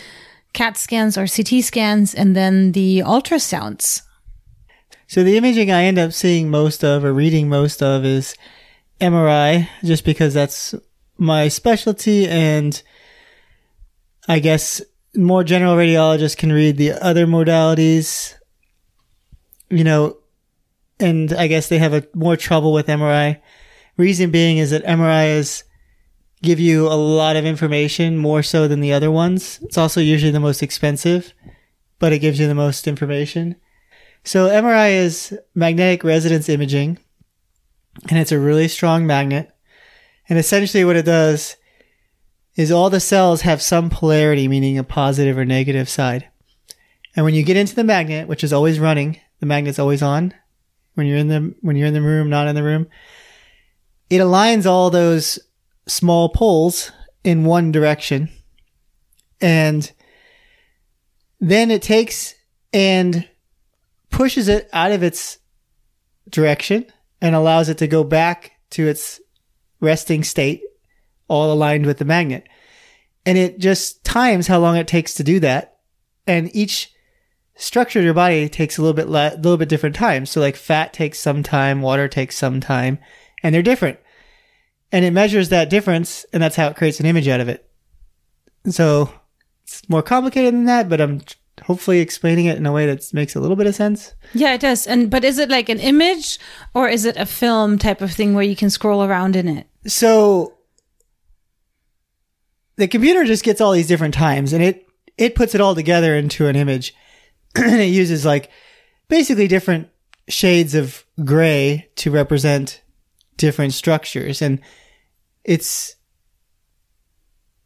CAT 0.52 0.76
scans 0.76 1.16
or 1.16 1.26
CT 1.26 1.62
scans, 1.64 2.14
and 2.14 2.34
then 2.34 2.72
the 2.72 2.98
ultrasounds. 3.00 4.02
So 5.06 5.24
the 5.24 5.36
imaging 5.36 5.70
I 5.70 5.84
end 5.84 5.98
up 5.98 6.12
seeing 6.12 6.50
most 6.50 6.84
of 6.84 7.04
or 7.04 7.12
reading 7.12 7.48
most 7.48 7.82
of 7.82 8.04
is 8.04 8.34
MRI, 9.00 9.68
just 9.82 10.04
because 10.04 10.34
that's 10.34 10.74
my 11.18 11.48
specialty, 11.48 12.28
and 12.28 12.80
I 14.28 14.38
guess 14.38 14.80
more 15.16 15.42
general 15.42 15.76
radiologists 15.76 16.36
can 16.36 16.52
read 16.52 16.76
the 16.76 16.92
other 16.92 17.26
modalities, 17.26 18.34
you 19.68 19.84
know, 19.84 20.18
and 21.00 21.32
I 21.32 21.46
guess 21.46 21.68
they 21.68 21.78
have 21.78 21.94
a 21.94 22.06
more 22.14 22.36
trouble 22.36 22.72
with 22.72 22.86
MRI. 22.86 23.40
Reason 23.96 24.30
being 24.30 24.58
is 24.58 24.70
that 24.70 24.84
MRI 24.84 25.36
is 25.36 25.64
give 26.42 26.58
you 26.58 26.86
a 26.86 26.94
lot 26.94 27.36
of 27.36 27.44
information 27.44 28.16
more 28.16 28.42
so 28.42 28.66
than 28.66 28.80
the 28.80 28.92
other 28.92 29.10
ones. 29.10 29.58
It's 29.62 29.78
also 29.78 30.00
usually 30.00 30.32
the 30.32 30.40
most 30.40 30.62
expensive, 30.62 31.34
but 31.98 32.12
it 32.12 32.20
gives 32.20 32.40
you 32.40 32.46
the 32.48 32.54
most 32.54 32.88
information. 32.88 33.56
So 34.24 34.48
MRI 34.48 34.92
is 34.92 35.38
magnetic 35.54 36.04
resonance 36.04 36.48
imaging 36.48 36.98
and 38.08 38.18
it's 38.18 38.32
a 38.32 38.38
really 38.38 38.68
strong 38.68 39.06
magnet. 39.06 39.50
And 40.28 40.38
essentially 40.38 40.84
what 40.84 40.96
it 40.96 41.04
does 41.04 41.56
is 42.56 42.70
all 42.70 42.90
the 42.90 43.00
cells 43.00 43.42
have 43.42 43.62
some 43.62 43.90
polarity, 43.90 44.48
meaning 44.48 44.78
a 44.78 44.84
positive 44.84 45.36
or 45.36 45.44
negative 45.44 45.88
side. 45.88 46.28
And 47.16 47.24
when 47.24 47.34
you 47.34 47.42
get 47.42 47.56
into 47.56 47.74
the 47.74 47.84
magnet, 47.84 48.28
which 48.28 48.44
is 48.44 48.52
always 48.52 48.78
running, 48.78 49.20
the 49.40 49.46
magnet's 49.46 49.78
always 49.78 50.02
on 50.02 50.34
when 50.94 51.06
you're 51.06 51.18
in 51.18 51.28
the, 51.28 51.54
when 51.60 51.76
you're 51.76 51.88
in 51.88 51.94
the 51.94 52.02
room, 52.02 52.28
not 52.28 52.46
in 52.46 52.54
the 52.54 52.62
room, 52.62 52.86
it 54.08 54.18
aligns 54.18 54.66
all 54.66 54.90
those 54.90 55.38
small 55.86 56.28
poles 56.28 56.92
in 57.24 57.44
one 57.44 57.72
direction. 57.72 58.28
And 59.40 59.90
then 61.40 61.70
it 61.70 61.82
takes 61.82 62.34
and 62.72 63.28
pushes 64.10 64.48
it 64.48 64.68
out 64.72 64.92
of 64.92 65.02
its 65.02 65.38
direction 66.28 66.86
and 67.20 67.34
allows 67.34 67.68
it 67.68 67.78
to 67.78 67.86
go 67.86 68.04
back 68.04 68.52
to 68.70 68.86
its 68.86 69.20
resting 69.80 70.22
state, 70.22 70.62
all 71.28 71.52
aligned 71.52 71.86
with 71.86 71.98
the 71.98 72.04
magnet. 72.04 72.46
And 73.26 73.36
it 73.36 73.58
just 73.58 74.04
times 74.04 74.46
how 74.46 74.58
long 74.58 74.76
it 74.76 74.86
takes 74.88 75.14
to 75.14 75.24
do 75.24 75.40
that. 75.40 75.78
And 76.26 76.54
each 76.54 76.92
structure 77.56 77.98
of 77.98 78.04
your 78.04 78.14
body 78.14 78.48
takes 78.48 78.78
a 78.78 78.82
little 78.82 78.94
bit, 78.94 79.06
a 79.06 79.36
little 79.36 79.56
bit 79.56 79.68
different 79.68 79.96
time. 79.96 80.26
So 80.26 80.40
like 80.40 80.56
fat 80.56 80.92
takes 80.92 81.18
some 81.18 81.42
time, 81.42 81.82
water 81.82 82.08
takes 82.08 82.36
some 82.36 82.60
time, 82.60 82.98
and 83.42 83.54
they're 83.54 83.62
different 83.62 83.98
and 84.92 85.04
it 85.04 85.12
measures 85.12 85.48
that 85.48 85.70
difference, 85.70 86.24
and 86.32 86.42
that's 86.42 86.56
how 86.56 86.68
it 86.68 86.76
creates 86.76 87.00
an 87.00 87.06
image 87.06 87.28
out 87.28 87.40
of 87.40 87.48
it. 87.48 87.68
So 88.68 89.12
it's 89.64 89.88
more 89.88 90.02
complicated 90.02 90.52
than 90.52 90.64
that, 90.66 90.88
but 90.88 91.00
I'm 91.00 91.20
hopefully 91.62 92.00
explaining 92.00 92.46
it 92.46 92.56
in 92.56 92.66
a 92.66 92.72
way 92.72 92.86
that 92.86 93.12
makes 93.12 93.34
a 93.34 93.40
little 93.40 93.56
bit 93.56 93.66
of 93.66 93.74
sense. 93.74 94.14
Yeah, 94.34 94.54
it 94.54 94.60
does. 94.60 94.86
And 94.86 95.10
but 95.10 95.24
is 95.24 95.38
it 95.38 95.48
like 95.48 95.68
an 95.68 95.78
image 95.78 96.38
or 96.74 96.88
is 96.88 97.04
it 97.04 97.16
a 97.16 97.26
film 97.26 97.78
type 97.78 98.00
of 98.00 98.12
thing 98.12 98.34
where 98.34 98.44
you 98.44 98.56
can 98.56 98.70
scroll 98.70 99.04
around 99.04 99.36
in 99.36 99.48
it? 99.48 99.66
So 99.86 100.54
the 102.76 102.88
computer 102.88 103.24
just 103.24 103.44
gets 103.44 103.60
all 103.60 103.72
these 103.72 103.86
different 103.86 104.14
times 104.14 104.52
and 104.52 104.62
it 104.62 104.86
it 105.16 105.34
puts 105.34 105.54
it 105.54 105.60
all 105.60 105.74
together 105.74 106.16
into 106.16 106.46
an 106.46 106.56
image. 106.56 106.94
and 107.54 107.80
it 107.80 107.86
uses 107.86 108.24
like 108.24 108.50
basically 109.08 109.48
different 109.48 109.88
shades 110.28 110.74
of 110.74 111.04
gray 111.24 111.88
to 111.96 112.10
represent 112.10 112.82
different 113.36 113.72
structures 113.72 114.40
and 114.40 114.60
it's 115.44 115.96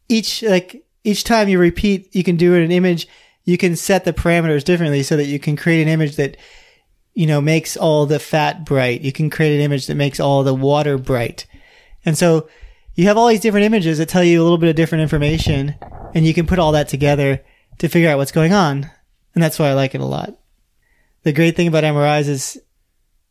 each 0.07 0.43
like 0.43 0.85
each 1.03 1.23
time 1.23 1.47
you 1.47 1.59
repeat, 1.59 2.15
you 2.15 2.23
can 2.23 2.35
do 2.35 2.55
it 2.55 2.63
an 2.63 2.71
image. 2.71 3.07
You 3.43 3.57
can 3.57 3.75
set 3.75 4.05
the 4.05 4.13
parameters 4.13 4.63
differently 4.63 5.03
so 5.03 5.15
that 5.17 5.27
you 5.27 5.39
can 5.39 5.55
create 5.55 5.83
an 5.83 5.87
image 5.87 6.15
that, 6.15 6.35
you 7.13 7.27
know, 7.27 7.39
makes 7.39 7.77
all 7.77 8.07
the 8.07 8.19
fat 8.19 8.65
bright. 8.65 9.01
You 9.01 9.11
can 9.11 9.29
create 9.29 9.55
an 9.55 9.61
image 9.61 9.85
that 9.85 9.95
makes 9.95 10.19
all 10.19 10.43
the 10.43 10.53
water 10.53 10.97
bright. 10.97 11.45
And 12.05 12.17
so 12.17 12.49
you 12.95 13.05
have 13.05 13.17
all 13.17 13.27
these 13.27 13.39
different 13.39 13.65
images 13.65 13.99
that 13.99 14.09
tell 14.09 14.23
you 14.23 14.41
a 14.41 14.43
little 14.43 14.57
bit 14.57 14.69
of 14.69 14.75
different 14.75 15.03
information 15.03 15.75
and 16.15 16.25
you 16.25 16.33
can 16.33 16.47
put 16.47 16.59
all 16.59 16.71
that 16.71 16.87
together 16.87 17.43
to 17.77 17.89
figure 17.89 18.09
out 18.09 18.17
what's 18.17 18.31
going 18.31 18.53
on. 18.53 18.89
And 19.35 19.43
that's 19.43 19.59
why 19.59 19.69
I 19.69 19.73
like 19.73 19.93
it 19.93 20.01
a 20.01 20.05
lot. 20.05 20.33
The 21.23 21.33
great 21.33 21.55
thing 21.55 21.67
about 21.67 21.83
MRIs 21.83 22.27
is 22.27 22.61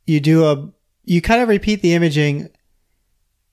you 0.07 0.21
do 0.21 0.45
a, 0.45 0.71
you 1.05 1.21
kind 1.23 1.43
of 1.43 1.49
repeat 1.49 1.81
the 1.81 1.95
imaging, 1.95 2.51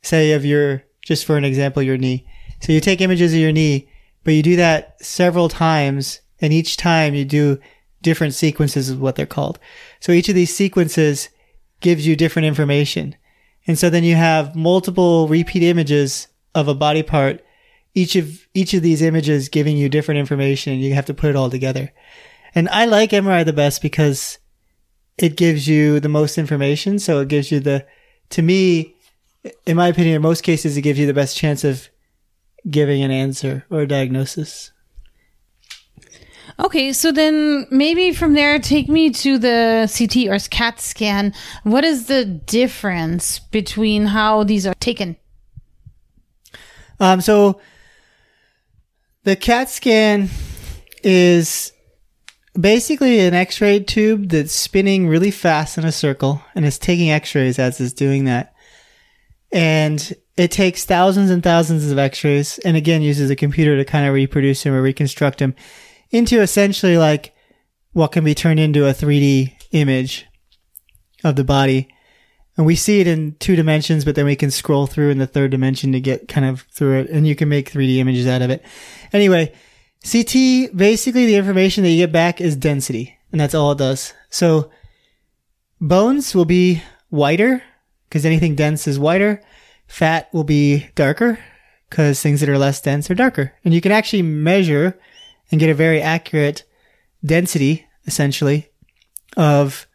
say 0.02 0.34
of 0.34 0.46
your, 0.46 0.84
just 1.04 1.26
for 1.26 1.38
an 1.38 1.46
example, 1.46 1.82
your 1.82 1.98
knee. 1.98 2.26
So 2.62 2.72
you 2.72 2.80
take 2.80 3.02
images 3.02 3.34
of 3.34 3.40
your 3.40 3.52
knee, 3.52 3.90
but 4.24 4.34
you 4.34 4.44
do 4.44 4.56
that 4.56 5.04
several 5.04 5.50
times 5.50 6.22
and 6.42 6.52
each 6.52 6.78
time 6.78 7.14
you 7.14 7.26
do 7.26 7.60
different 8.02 8.34
sequences 8.34 8.90
is 8.90 8.96
what 8.96 9.16
they're 9.16 9.26
called. 9.26 9.60
So 10.00 10.12
each 10.12 10.30
of 10.30 10.36
these 10.36 10.56
sequences 10.56 11.30
gives 11.80 12.06
you 12.06 12.16
different 12.16 12.48
information. 12.48 13.16
And 13.68 13.78
so 13.78 13.90
then 13.90 14.04
you 14.04 14.16
have 14.16 14.56
multiple 14.56 15.28
repeat 15.28 15.64
images 15.64 16.28
of 16.56 16.68
a 16.68 16.76
body 16.76 17.04
part, 17.04 17.44
each 17.94 18.16
of, 18.16 18.48
each 18.54 18.74
of 18.74 18.82
these 18.82 19.02
images 19.02 19.50
giving 19.50 19.78
you 19.78 19.90
different 19.90 20.20
information 20.20 20.74
and 20.74 20.82
you 20.82 20.94
have 20.94 21.06
to 21.06 21.14
put 21.14 21.30
it 21.30 21.36
all 21.36 21.50
together. 21.50 21.92
And 22.56 22.68
I 22.70 22.86
like 22.86 23.12
MRI 23.12 23.46
the 23.46 23.54
best 23.54 23.82
because 23.82 24.40
it 25.18 25.38
gives 25.38 25.68
you 25.68 26.00
the 26.00 26.10
most 26.10 26.38
information. 26.38 27.00
So 27.00 27.20
it 27.20 27.28
gives 27.28 27.52
you 27.52 27.60
the, 27.60 27.86
to 28.32 28.42
me, 28.42 28.96
in 29.66 29.78
my 29.78 29.88
opinion, 29.88 30.16
in 30.16 30.22
most 30.22 30.42
cases, 30.42 30.78
it 30.78 30.82
gives 30.82 31.00
you 31.00 31.08
the 31.08 31.14
best 31.14 31.38
chance 31.38 31.64
of 31.64 31.90
giving 32.70 33.02
an 33.02 33.12
answer 33.12 33.66
or 33.70 33.82
a 33.82 33.88
diagnosis. 33.88 34.72
Okay, 36.60 36.94
so 36.94 37.12
then 37.12 37.66
maybe 37.72 38.14
from 38.14 38.34
there, 38.34 38.60
take 38.60 38.88
me 38.88 39.10
to 39.10 39.38
the 39.38 39.92
CT 39.96 40.28
or 40.28 40.38
CAT 40.50 40.80
scan. 40.80 41.34
What 41.64 41.84
is 41.84 42.08
the 42.08 42.26
difference 42.26 43.40
between 43.40 44.08
how 44.08 44.44
these 44.44 44.68
are 44.68 44.76
taken? 44.76 45.16
Um, 47.00 47.22
so 47.22 47.60
the 49.24 49.36
CAT 49.36 49.70
scan 49.70 50.30
is 51.04 51.72
basically 52.60 53.20
an 53.22 53.34
X-ray 53.34 53.80
tube 53.80 54.30
that's 54.30 54.54
spinning 54.54 55.08
really 55.08 55.32
fast 55.32 55.78
in 55.78 55.86
a 55.86 55.92
circle 55.92 56.44
and 56.54 56.66
it's 56.66 56.78
taking 56.78 57.10
X-rays 57.10 57.58
as 57.58 57.80
it's 57.80 57.94
doing 57.94 58.26
that. 58.26 58.54
And 59.52 60.14
it 60.38 60.52
takes 60.52 60.86
thousands 60.86 61.30
and 61.30 61.44
thousands 61.44 61.92
of 61.92 62.00
X-rays 62.00 62.58
and 62.60 62.78
again 62.78 63.02
uses 63.02 63.30
a 63.30 63.36
computer 63.36 63.78
to 63.78 63.86
kind 63.86 64.08
of 64.08 64.14
reproduce 64.14 64.64
them 64.64 64.74
or 64.74 64.82
reconstruct 64.82 65.40
them 65.40 65.56
into 66.10 66.42
essentially 66.42 66.98
like 66.98 67.34
what 67.94 68.12
can 68.12 68.24
be 68.24 68.34
turned 68.34 68.60
into 68.60 68.88
a 68.88 68.94
3D 68.94 69.54
image 69.72 70.26
of 71.24 71.36
the 71.36 71.44
body. 71.44 71.90
And 72.58 72.66
we 72.66 72.76
see 72.76 73.00
it 73.00 73.08
in 73.08 73.36
two 73.40 73.56
dimensions, 73.56 74.06
but 74.06 74.16
then 74.16 74.26
we 74.26 74.36
can 74.36 74.52
scroll 74.52 74.88
through 74.88 75.10
in 75.10 75.18
the 75.18 75.28
third 75.28 75.52
dimension 75.52 75.92
to 75.92 76.00
get 76.00 76.28
kind 76.28 76.46
of 76.46 76.62
through 76.72 77.02
it 77.02 77.10
and 77.10 77.28
you 77.28 77.36
can 77.36 77.50
make 77.50 77.72
3D 77.72 77.98
images 77.98 78.28
out 78.28 78.42
of 78.42 78.50
it. 78.50 78.64
Anyway, 79.14 79.54
CT, 80.10 80.76
basically 80.76 81.26
the 81.26 81.36
information 81.36 81.84
that 81.84 81.90
you 81.90 82.06
get 82.06 82.12
back 82.12 82.42
is 82.42 82.56
density 82.56 83.18
and 83.32 83.40
that's 83.40 83.54
all 83.54 83.72
it 83.72 83.78
does. 83.78 84.14
So 84.30 84.72
bones 85.80 86.34
will 86.34 86.46
be 86.46 86.82
whiter 87.10 87.64
because 88.12 88.26
anything 88.26 88.56
dense 88.56 88.90
is 88.90 89.00
whiter. 89.00 89.42
Fat 89.88 90.28
will 90.34 90.44
be 90.44 90.90
darker 90.96 91.40
because 91.90 92.22
things 92.22 92.42
that 92.42 92.50
are 92.50 92.58
less 92.58 92.82
dense 92.82 93.10
are 93.10 93.16
darker. 93.16 93.54
And 93.64 93.74
you 93.74 93.80
can 93.80 93.94
actually 93.94 94.22
measure 94.22 95.00
and 95.50 95.62
get 95.62 95.70
a 95.70 95.74
very 95.74 96.02
accurate 96.02 96.66
density, 97.24 97.88
essentially, 98.06 98.70
of 99.38 99.88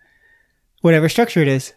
whatever 0.81 1.11
structure 1.11 1.43
it 1.43 1.49
is. 1.49 1.75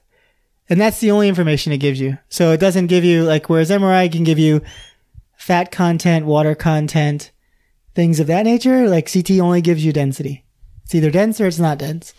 And 0.69 0.79
that's 0.79 1.01
the 1.01 1.11
only 1.11 1.27
information 1.27 1.73
it 1.73 1.79
gives 1.79 1.99
you. 1.99 2.17
So 2.29 2.53
it 2.53 2.61
doesn't 2.61 2.87
give 2.87 3.03
you, 3.03 3.23
like, 3.23 3.49
whereas 3.49 3.69
MRI 3.69 4.09
can 4.09 4.23
give 4.23 4.39
you 4.39 4.61
fat 5.35 5.71
content, 5.71 6.25
water 6.25 6.55
content, 6.55 7.31
things 7.95 8.21
of 8.21 8.27
that 8.27 8.43
nature, 8.43 8.87
like 8.87 9.11
CT 9.11 9.31
only 9.41 9.61
gives 9.61 9.83
you 9.83 9.91
density. 9.91 10.45
It's 10.85 10.95
either 10.95 11.11
dense 11.11 11.41
or 11.41 11.47
it's 11.47 11.59
not 11.59 11.79
dense. 11.79 12.13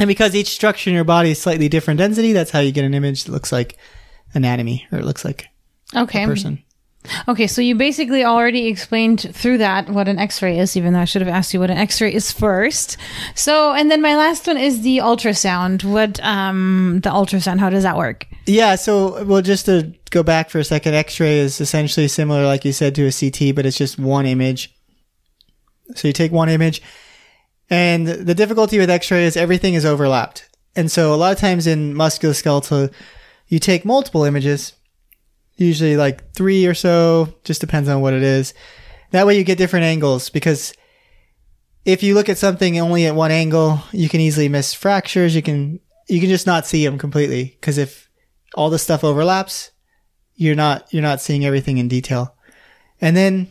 And 0.00 0.08
because 0.08 0.34
each 0.34 0.48
structure 0.48 0.90
in 0.90 0.94
your 0.96 1.04
body 1.04 1.30
is 1.30 1.40
slightly 1.40 1.68
different 1.68 1.98
density, 1.98 2.32
that's 2.32 2.50
how 2.50 2.60
you 2.60 2.72
get 2.72 2.84
an 2.84 2.94
image 2.94 3.24
that 3.24 3.32
looks 3.32 3.52
like 3.52 3.76
anatomy 4.34 4.86
or 4.90 4.98
it 4.98 5.04
looks 5.04 5.24
like 5.24 5.46
Okay. 5.94 6.24
a 6.24 6.26
person. 6.26 6.62
Okay, 7.28 7.46
so 7.46 7.62
you 7.62 7.74
basically 7.76 8.24
already 8.24 8.66
explained 8.66 9.34
through 9.34 9.58
that 9.58 9.88
what 9.88 10.06
an 10.06 10.18
X-ray 10.18 10.58
is, 10.58 10.76
even 10.76 10.92
though 10.92 11.00
I 11.00 11.06
should 11.06 11.22
have 11.22 11.34
asked 11.34 11.54
you 11.54 11.60
what 11.60 11.70
an 11.70 11.78
X-ray 11.78 12.12
is 12.12 12.30
first. 12.30 12.98
So, 13.34 13.72
and 13.72 13.90
then 13.90 14.02
my 14.02 14.14
last 14.16 14.46
one 14.46 14.58
is 14.58 14.82
the 14.82 14.98
ultrasound. 14.98 15.82
What, 15.82 16.20
um, 16.22 17.00
the 17.02 17.08
ultrasound, 17.10 17.58
how 17.58 17.70
does 17.70 17.84
that 17.84 17.96
work? 17.96 18.26
Yeah, 18.46 18.74
so 18.76 19.24
well, 19.24 19.40
just 19.40 19.64
to 19.66 19.94
go 20.10 20.22
back 20.22 20.50
for 20.50 20.58
a 20.58 20.64
second, 20.64 20.94
X-ray 20.94 21.38
is 21.38 21.58
essentially 21.60 22.06
similar, 22.06 22.44
like 22.44 22.66
you 22.66 22.72
said, 22.72 22.94
to 22.96 23.06
a 23.06 23.12
CT, 23.12 23.54
but 23.54 23.64
it's 23.64 23.78
just 23.78 23.98
one 23.98 24.26
image. 24.26 24.74
So 25.94 26.06
you 26.06 26.12
take 26.12 26.32
one 26.32 26.50
image, 26.50 26.82
and 27.70 28.06
the 28.06 28.34
difficulty 28.34 28.78
with 28.78 28.90
X-ray 28.90 29.24
is 29.24 29.36
everything 29.36 29.74
is 29.74 29.86
overlapped, 29.86 30.48
and 30.76 30.90
so 30.90 31.14
a 31.14 31.16
lot 31.16 31.32
of 31.32 31.38
times 31.38 31.66
in 31.66 31.94
musculoskeletal, 31.94 32.92
you 33.48 33.58
take 33.58 33.84
multiple 33.84 34.24
images, 34.24 34.74
usually 35.56 35.96
like 35.96 36.32
three 36.34 36.66
or 36.66 36.74
so, 36.74 37.34
just 37.44 37.60
depends 37.60 37.88
on 37.88 38.00
what 38.00 38.14
it 38.14 38.22
is. 38.22 38.54
That 39.10 39.26
way 39.26 39.36
you 39.36 39.44
get 39.44 39.58
different 39.58 39.84
angles 39.84 40.30
because 40.30 40.72
if 41.84 42.02
you 42.02 42.14
look 42.14 42.28
at 42.28 42.38
something 42.38 42.78
only 42.78 43.06
at 43.06 43.14
one 43.14 43.30
angle, 43.30 43.80
you 43.92 44.08
can 44.08 44.20
easily 44.20 44.48
miss 44.48 44.74
fractures. 44.74 45.34
You 45.34 45.42
can 45.42 45.80
you 46.08 46.20
can 46.20 46.28
just 46.28 46.46
not 46.46 46.66
see 46.66 46.84
them 46.84 46.98
completely 46.98 47.56
because 47.60 47.78
if 47.78 48.08
all 48.54 48.70
the 48.70 48.78
stuff 48.78 49.04
overlaps, 49.04 49.70
you're 50.34 50.54
not 50.54 50.92
you're 50.92 51.02
not 51.02 51.20
seeing 51.20 51.44
everything 51.44 51.78
in 51.78 51.88
detail. 51.88 52.36
And 53.00 53.16
then 53.16 53.48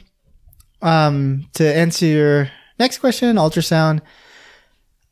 um, 0.82 1.50
to 1.56 1.76
answer 1.76 2.06
your 2.06 2.52
next 2.80 3.00
question, 3.00 3.36
ultrasound. 3.36 4.02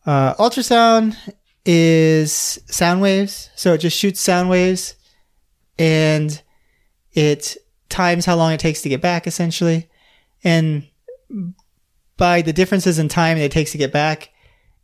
Uh, 0.05 0.33
ultrasound 0.35 1.17
is 1.65 2.59
sound 2.65 3.01
waves, 3.01 3.49
so 3.55 3.73
it 3.73 3.79
just 3.79 3.97
shoots 3.97 4.21
sound 4.21 4.49
waves, 4.49 4.95
and 5.77 6.41
it 7.13 7.57
times 7.89 8.25
how 8.25 8.35
long 8.35 8.53
it 8.53 8.59
takes 8.59 8.81
to 8.81 8.89
get 8.89 9.01
back, 9.01 9.27
essentially. 9.27 9.89
And 10.43 10.87
by 12.15 12.41
the 12.41 12.53
differences 12.53 12.99
in 12.99 13.09
time 13.09 13.37
it 13.37 13.51
takes 13.51 13.71
to 13.73 13.77
get 13.77 13.91
back, 13.91 14.29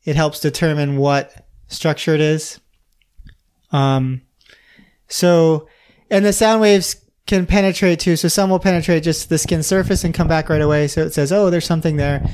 it 0.04 0.16
helps 0.16 0.40
determine 0.40 0.98
what 0.98 1.48
structure 1.68 2.14
it 2.14 2.22
is. 2.22 2.60
Um, 3.72 4.22
so, 5.08 5.68
and 6.10 6.26
the 6.26 6.34
sound 6.34 6.62
waves 6.62 6.98
can 7.26 7.46
penetrate 7.46 8.00
too. 8.00 8.16
So 8.16 8.28
some 8.28 8.50
will 8.50 8.60
penetrate 8.60 9.04
just 9.04 9.30
the 9.30 9.38
skin 9.38 9.64
surface 9.64 10.04
and 10.04 10.14
come 10.14 10.28
back 10.28 10.50
right 10.50 10.62
away. 10.62 10.88
So 10.88 11.02
it 11.02 11.14
says, 11.14 11.32
oh, 11.32 11.50
there's 11.50 11.66
something 11.66 11.96
there. 11.96 12.30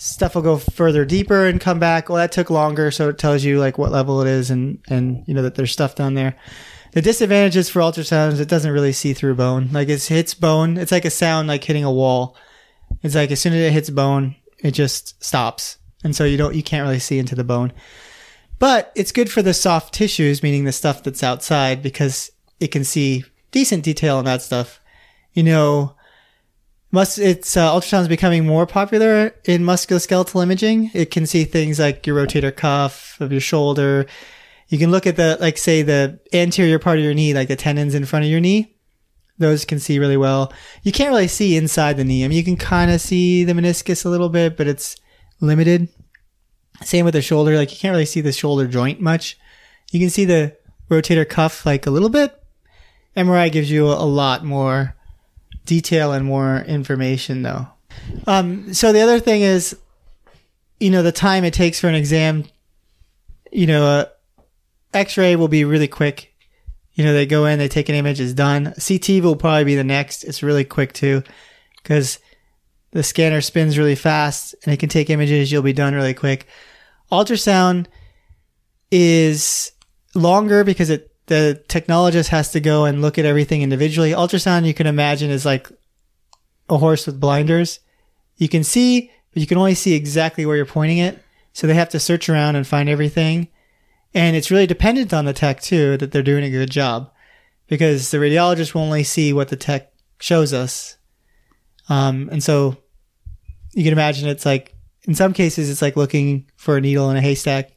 Stuff 0.00 0.34
will 0.34 0.42
go 0.42 0.58
further 0.58 1.04
deeper 1.04 1.44
and 1.44 1.60
come 1.60 1.80
back. 1.80 2.08
Well, 2.08 2.18
that 2.18 2.32
took 2.32 2.50
longer. 2.50 2.90
So 2.90 3.08
it 3.08 3.18
tells 3.18 3.44
you 3.44 3.58
like 3.58 3.78
what 3.78 3.90
level 3.90 4.20
it 4.22 4.28
is 4.28 4.50
and, 4.50 4.78
and, 4.88 5.24
you 5.26 5.34
know, 5.34 5.42
that 5.42 5.56
there's 5.56 5.72
stuff 5.72 5.96
down 5.96 6.14
there. 6.14 6.36
The 6.92 7.02
disadvantages 7.02 7.68
for 7.68 7.80
ultrasounds, 7.80 8.40
it 8.40 8.48
doesn't 8.48 8.70
really 8.70 8.92
see 8.92 9.12
through 9.12 9.34
bone. 9.34 9.70
Like 9.72 9.88
it 9.88 10.02
hits 10.02 10.34
bone. 10.34 10.78
It's 10.78 10.92
like 10.92 11.04
a 11.04 11.10
sound 11.10 11.48
like 11.48 11.64
hitting 11.64 11.84
a 11.84 11.92
wall. 11.92 12.36
It's 13.02 13.16
like 13.16 13.30
as 13.32 13.40
soon 13.40 13.52
as 13.52 13.60
it 13.60 13.72
hits 13.72 13.90
bone, 13.90 14.36
it 14.60 14.70
just 14.70 15.22
stops. 15.22 15.78
And 16.04 16.14
so 16.14 16.24
you 16.24 16.36
don't, 16.36 16.54
you 16.54 16.62
can't 16.62 16.84
really 16.86 17.00
see 17.00 17.18
into 17.18 17.34
the 17.34 17.44
bone. 17.44 17.72
But 18.58 18.92
it's 18.94 19.12
good 19.12 19.30
for 19.30 19.42
the 19.42 19.52
soft 19.52 19.92
tissues, 19.92 20.42
meaning 20.42 20.64
the 20.64 20.72
stuff 20.72 21.02
that's 21.02 21.22
outside, 21.22 21.82
because 21.82 22.30
it 22.60 22.68
can 22.68 22.84
see 22.84 23.24
decent 23.50 23.84
detail 23.84 24.16
on 24.16 24.24
that 24.24 24.42
stuff. 24.42 24.80
You 25.32 25.42
know, 25.42 25.94
mus- 26.90 27.18
it's 27.18 27.56
uh, 27.56 27.70
ultrasound 27.72 28.02
is 28.02 28.08
becoming 28.08 28.46
more 28.46 28.66
popular 28.66 29.34
in 29.44 29.62
musculoskeletal 29.62 30.42
imaging. 30.42 30.90
It 30.94 31.10
can 31.10 31.26
see 31.26 31.44
things 31.44 31.78
like 31.78 32.06
your 32.06 32.16
rotator 32.16 32.54
cuff 32.54 33.20
of 33.20 33.32
your 33.32 33.40
shoulder. 33.40 34.06
You 34.68 34.78
can 34.78 34.90
look 34.90 35.06
at 35.06 35.16
the, 35.16 35.38
like, 35.40 35.56
say, 35.56 35.82
the 35.82 36.20
anterior 36.32 36.78
part 36.78 36.98
of 36.98 37.04
your 37.04 37.14
knee, 37.14 37.32
like 37.32 37.48
the 37.48 37.56
tendons 37.56 37.94
in 37.94 38.04
front 38.04 38.24
of 38.24 38.30
your 38.30 38.40
knee. 38.40 38.74
Those 39.38 39.64
can 39.64 39.78
see 39.78 39.98
really 39.98 40.16
well. 40.16 40.52
You 40.82 40.92
can't 40.92 41.10
really 41.10 41.28
see 41.28 41.56
inside 41.56 41.96
the 41.96 42.04
knee. 42.04 42.24
I 42.24 42.28
mean, 42.28 42.36
you 42.36 42.44
can 42.44 42.56
kind 42.56 42.90
of 42.90 43.00
see 43.00 43.44
the 43.44 43.52
meniscus 43.52 44.04
a 44.04 44.08
little 44.08 44.28
bit, 44.28 44.56
but 44.56 44.66
it's 44.66 44.96
limited. 45.40 45.88
Same 46.82 47.04
with 47.04 47.14
the 47.14 47.22
shoulder. 47.22 47.56
Like, 47.56 47.72
you 47.72 47.78
can't 47.78 47.92
really 47.92 48.04
see 48.04 48.20
the 48.20 48.32
shoulder 48.32 48.66
joint 48.66 49.00
much. 49.00 49.38
You 49.90 50.00
can 50.00 50.10
see 50.10 50.24
the 50.24 50.56
rotator 50.90 51.26
cuff, 51.26 51.64
like, 51.64 51.86
a 51.86 51.90
little 51.90 52.08
bit. 52.08 52.34
MRI 53.16 53.50
gives 53.50 53.70
you 53.70 53.86
a 53.86 54.04
lot 54.04 54.44
more 54.44 54.96
detail 55.68 56.12
and 56.12 56.24
more 56.24 56.62
information, 56.66 57.42
though. 57.42 57.68
Um, 58.26 58.72
so 58.72 58.92
the 58.92 59.02
other 59.02 59.20
thing 59.20 59.42
is, 59.42 59.76
you 60.80 60.90
know, 60.90 61.02
the 61.02 61.12
time 61.12 61.44
it 61.44 61.52
takes 61.52 61.78
for 61.78 61.88
an 61.88 61.94
exam. 61.94 62.44
You 63.52 63.66
know, 63.66 63.84
uh, 63.86 64.04
X-ray 64.94 65.36
will 65.36 65.48
be 65.48 65.64
really 65.64 65.86
quick. 65.86 66.34
You 66.94 67.04
know, 67.04 67.12
they 67.12 67.26
go 67.26 67.44
in, 67.44 67.58
they 67.58 67.68
take 67.68 67.88
an 67.88 67.94
image, 67.94 68.18
it's 68.20 68.32
done. 68.32 68.74
CT 68.74 69.22
will 69.22 69.36
probably 69.36 69.64
be 69.64 69.76
the 69.76 69.84
next. 69.84 70.24
It's 70.24 70.42
really 70.42 70.64
quick 70.64 70.92
too. 70.94 71.22
because 71.76 72.18
the 72.90 73.02
scanner 73.02 73.40
spins 73.40 73.78
really 73.78 73.94
fast 73.94 74.54
and 74.64 74.72
it 74.72 74.78
can 74.78 74.88
take 74.88 75.10
images. 75.10 75.52
You'll 75.52 75.62
be 75.62 75.74
done 75.74 75.94
really 75.94 76.14
quick. 76.14 76.46
Ultrasound 77.12 77.86
is 78.90 79.72
longer 80.14 80.64
because 80.64 80.90
it 80.90 81.07
the 81.28 81.62
technologist 81.68 82.28
has 82.28 82.50
to 82.52 82.60
go 82.60 82.84
and 82.84 83.00
look 83.00 83.18
at 83.18 83.24
everything 83.24 83.62
individually. 83.62 84.10
Ultrasound 84.10 84.66
you 84.66 84.74
can 84.74 84.86
imagine 84.86 85.30
is 85.30 85.46
like 85.46 85.70
a 86.68 86.78
horse 86.78 87.06
with 87.06 87.20
blinders. 87.20 87.80
You 88.36 88.48
can 88.48 88.64
see, 88.64 89.10
but 89.32 89.40
you 89.40 89.46
can 89.46 89.58
only 89.58 89.74
see 89.74 89.94
exactly 89.94 90.44
where 90.44 90.56
you're 90.56 90.66
pointing 90.66 90.98
it. 90.98 91.22
So 91.52 91.66
they 91.66 91.74
have 91.74 91.88
to 91.90 92.00
search 92.00 92.28
around 92.28 92.56
and 92.56 92.66
find 92.66 92.88
everything. 92.88 93.48
And 94.14 94.36
it's 94.36 94.50
really 94.50 94.66
dependent 94.66 95.12
on 95.12 95.24
the 95.24 95.32
tech 95.32 95.60
too 95.60 95.96
that 95.98 96.12
they're 96.12 96.22
doing 96.22 96.44
a 96.44 96.50
good 96.50 96.70
job 96.70 97.12
because 97.66 98.10
the 98.10 98.18
radiologist 98.18 98.74
will 98.74 98.82
only 98.82 99.04
see 99.04 99.32
what 99.32 99.48
the 99.48 99.56
tech 99.56 99.92
shows 100.20 100.52
us. 100.52 100.96
Um, 101.88 102.28
and 102.32 102.42
so 102.42 102.76
you 103.72 103.84
can 103.84 103.92
imagine 103.92 104.28
it's 104.28 104.46
like, 104.46 104.74
in 105.02 105.14
some 105.14 105.32
cases, 105.32 105.70
it's 105.70 105.82
like 105.82 105.96
looking 105.96 106.50
for 106.56 106.76
a 106.76 106.80
needle 106.80 107.10
in 107.10 107.16
a 107.16 107.20
haystack. 107.20 107.70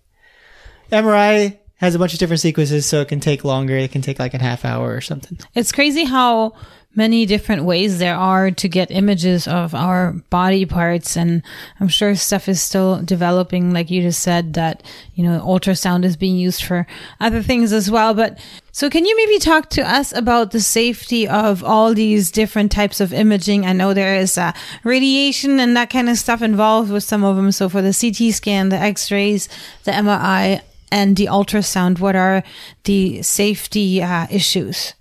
MRI 0.91 1.57
has 1.81 1.95
a 1.95 1.99
bunch 1.99 2.13
of 2.13 2.19
different 2.19 2.39
sequences, 2.39 2.85
so 2.85 3.01
it 3.01 3.07
can 3.07 3.19
take 3.19 3.43
longer. 3.43 3.75
It 3.75 3.91
can 3.91 4.01
take 4.01 4.19
like 4.19 4.33
a 4.33 4.41
half 4.41 4.63
hour 4.63 4.95
or 4.95 5.01
something. 5.01 5.37
It's 5.55 5.71
crazy 5.71 6.05
how 6.05 6.53
many 6.93 7.25
different 7.25 7.63
ways 7.63 7.99
there 7.99 8.15
are 8.15 8.51
to 8.51 8.67
get 8.67 8.91
images 8.91 9.47
of 9.47 9.73
our 9.73 10.13
body 10.29 10.65
parts. 10.65 11.15
And 11.15 11.41
I'm 11.79 11.87
sure 11.87 12.15
stuff 12.15 12.49
is 12.49 12.61
still 12.61 13.01
developing. 13.01 13.73
Like 13.73 13.89
you 13.89 14.01
just 14.01 14.21
said 14.21 14.53
that, 14.53 14.83
you 15.15 15.23
know, 15.23 15.39
ultrasound 15.39 16.03
is 16.03 16.17
being 16.17 16.37
used 16.37 16.63
for 16.63 16.85
other 17.19 17.41
things 17.41 17.71
as 17.71 17.89
well. 17.89 18.13
But 18.13 18.37
so 18.71 18.89
can 18.89 19.05
you 19.05 19.15
maybe 19.15 19.39
talk 19.39 19.69
to 19.71 19.81
us 19.81 20.13
about 20.13 20.51
the 20.51 20.59
safety 20.59 21.27
of 21.27 21.63
all 21.63 21.93
these 21.93 22.29
different 22.29 22.71
types 22.71 22.99
of 22.99 23.13
imaging? 23.13 23.65
I 23.65 23.73
know 23.73 23.93
there 23.93 24.17
is 24.17 24.37
uh, 24.37 24.51
radiation 24.83 25.59
and 25.59 25.75
that 25.77 25.89
kind 25.89 26.09
of 26.09 26.17
stuff 26.17 26.41
involved 26.41 26.91
with 26.91 27.03
some 27.03 27.23
of 27.23 27.37
them. 27.37 27.51
So 27.51 27.69
for 27.69 27.81
the 27.81 27.97
CT 27.97 28.33
scan, 28.33 28.69
the 28.69 28.77
x-rays, 28.77 29.47
the 29.85 29.91
MRI, 29.91 30.61
and 30.91 31.15
the 31.15 31.27
ultrasound, 31.27 31.99
what 31.99 32.15
are 32.15 32.43
the 32.83 33.21
safety 33.21 34.03
uh, 34.03 34.27
issues? 34.29 34.93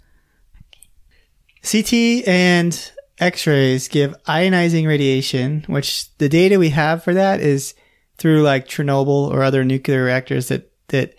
CT 1.63 2.27
and 2.27 2.93
X 3.19 3.47
rays 3.47 3.89
give 3.89 4.15
ionizing 4.25 4.87
radiation, 4.87 5.65
which 5.67 6.17
the 6.17 6.29
data 6.29 6.59
we 6.59 6.71
have 6.71 7.05
for 7.05 7.13
that 7.13 7.41
is 7.41 7.75
through 8.17 8.43
like 8.43 8.67
Chernobyl 8.67 9.31
or 9.31 9.43
other 9.43 9.65
nuclear 9.65 10.05
reactors 10.05 10.49
that, 10.49 10.73
that 10.89 11.15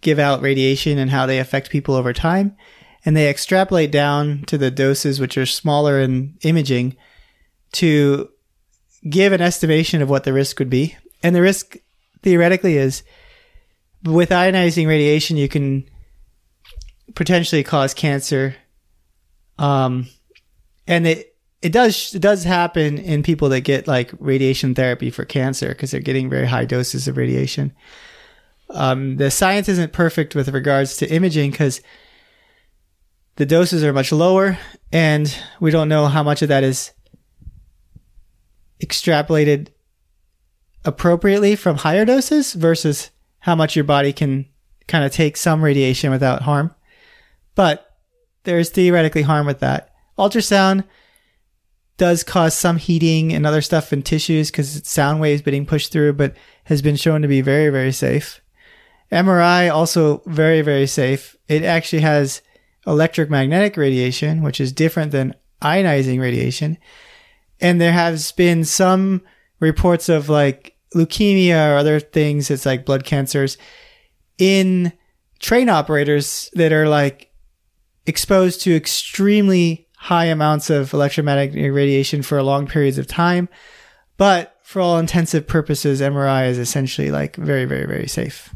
give 0.00 0.18
out 0.18 0.42
radiation 0.42 0.98
and 0.98 1.10
how 1.10 1.26
they 1.26 1.38
affect 1.38 1.70
people 1.70 1.94
over 1.94 2.12
time. 2.12 2.56
And 3.04 3.16
they 3.16 3.30
extrapolate 3.30 3.92
down 3.92 4.42
to 4.48 4.58
the 4.58 4.70
doses, 4.70 5.20
which 5.20 5.38
are 5.38 5.46
smaller 5.46 6.00
in 6.00 6.36
imaging, 6.42 6.96
to 7.72 8.28
give 9.08 9.32
an 9.32 9.40
estimation 9.40 10.02
of 10.02 10.10
what 10.10 10.24
the 10.24 10.32
risk 10.32 10.58
would 10.58 10.68
be. 10.68 10.96
And 11.22 11.34
the 11.34 11.42
risk 11.42 11.76
theoretically 12.22 12.76
is 12.76 13.02
with 14.04 14.30
ionizing 14.30 14.86
radiation, 14.86 15.36
you 15.36 15.48
can 15.48 15.88
potentially 17.14 17.62
cause 17.62 17.94
cancer 17.94 18.54
um, 19.58 20.06
and 20.86 21.06
it 21.06 21.34
it 21.60 21.72
does 21.72 22.14
it 22.14 22.22
does 22.22 22.44
happen 22.44 22.98
in 22.98 23.22
people 23.22 23.48
that 23.48 23.62
get 23.62 23.88
like 23.88 24.12
radiation 24.18 24.74
therapy 24.74 25.10
for 25.10 25.24
cancer 25.24 25.68
because 25.68 25.90
they're 25.90 26.00
getting 26.00 26.30
very 26.30 26.46
high 26.46 26.64
doses 26.64 27.08
of 27.08 27.16
radiation. 27.16 27.72
Um, 28.70 29.16
the 29.16 29.30
science 29.30 29.68
isn't 29.68 29.92
perfect 29.92 30.34
with 30.34 30.48
regards 30.48 30.98
to 30.98 31.08
imaging 31.08 31.50
because 31.50 31.80
the 33.36 33.46
doses 33.46 33.82
are 33.82 33.92
much 33.92 34.12
lower, 34.12 34.58
and 34.92 35.34
we 35.58 35.70
don't 35.70 35.88
know 35.88 36.06
how 36.06 36.22
much 36.22 36.42
of 36.42 36.48
that 36.48 36.64
is 36.64 36.92
extrapolated 38.82 39.68
appropriately 40.84 41.56
from 41.56 41.76
higher 41.76 42.04
doses 42.04 42.52
versus 42.52 43.10
how 43.48 43.54
much 43.54 43.74
your 43.74 43.84
body 43.84 44.12
can 44.12 44.44
kind 44.88 45.06
of 45.06 45.10
take 45.10 45.34
some 45.34 45.64
radiation 45.64 46.10
without 46.10 46.42
harm. 46.42 46.74
But 47.54 47.96
there's 48.44 48.68
theoretically 48.68 49.22
harm 49.22 49.46
with 49.46 49.60
that. 49.60 49.90
Ultrasound 50.18 50.84
does 51.96 52.22
cause 52.22 52.52
some 52.52 52.76
heating 52.76 53.32
and 53.32 53.46
other 53.46 53.62
stuff 53.62 53.90
in 53.90 54.02
tissues 54.02 54.50
because 54.50 54.76
it's 54.76 54.90
sound 54.90 55.22
waves 55.22 55.40
being 55.40 55.64
pushed 55.64 55.90
through, 55.92 56.12
but 56.12 56.36
has 56.64 56.82
been 56.82 56.94
shown 56.94 57.22
to 57.22 57.28
be 57.28 57.40
very, 57.40 57.70
very 57.70 57.90
safe. 57.90 58.42
MRI 59.10 59.72
also 59.72 60.18
very, 60.26 60.60
very 60.60 60.86
safe. 60.86 61.34
It 61.48 61.62
actually 61.62 62.02
has 62.02 62.42
electric 62.86 63.30
magnetic 63.30 63.78
radiation, 63.78 64.42
which 64.42 64.60
is 64.60 64.72
different 64.72 65.10
than 65.10 65.34
ionizing 65.62 66.20
radiation. 66.20 66.76
And 67.62 67.80
there 67.80 67.92
has 67.92 68.30
been 68.30 68.66
some 68.66 69.22
reports 69.58 70.10
of 70.10 70.28
like 70.28 70.77
leukemia 70.94 71.72
or 71.72 71.76
other 71.76 72.00
things. 72.00 72.50
It's 72.50 72.66
like 72.66 72.86
blood 72.86 73.04
cancers 73.04 73.58
in 74.38 74.92
train 75.38 75.68
operators 75.68 76.50
that 76.54 76.72
are 76.72 76.88
like 76.88 77.30
exposed 78.06 78.62
to 78.62 78.74
extremely 78.74 79.86
high 79.96 80.26
amounts 80.26 80.70
of 80.70 80.94
electromagnetic 80.94 81.54
radiation 81.54 82.22
for 82.22 82.42
long 82.42 82.66
periods 82.66 82.98
of 82.98 83.06
time. 83.06 83.48
But 84.16 84.56
for 84.62 84.80
all 84.80 84.98
intensive 84.98 85.46
purposes, 85.46 86.00
MRI 86.00 86.48
is 86.48 86.58
essentially 86.58 87.10
like 87.10 87.36
very, 87.36 87.64
very, 87.64 87.86
very 87.86 88.08
safe. 88.08 88.54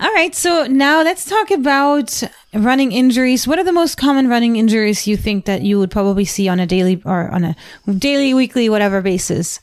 All 0.00 0.12
right. 0.12 0.34
So 0.34 0.66
now 0.66 1.02
let's 1.02 1.24
talk 1.24 1.50
about 1.50 2.22
running 2.54 2.90
injuries. 2.92 3.46
What 3.46 3.58
are 3.58 3.64
the 3.64 3.72
most 3.72 3.96
common 3.96 4.28
running 4.28 4.56
injuries 4.56 5.06
you 5.06 5.16
think 5.16 5.44
that 5.44 5.62
you 5.62 5.78
would 5.78 5.90
probably 5.90 6.24
see 6.24 6.48
on 6.48 6.58
a 6.58 6.66
daily 6.66 7.00
or 7.04 7.30
on 7.30 7.44
a 7.44 7.56
daily, 7.98 8.34
weekly, 8.34 8.68
whatever 8.68 9.02
basis? 9.02 9.60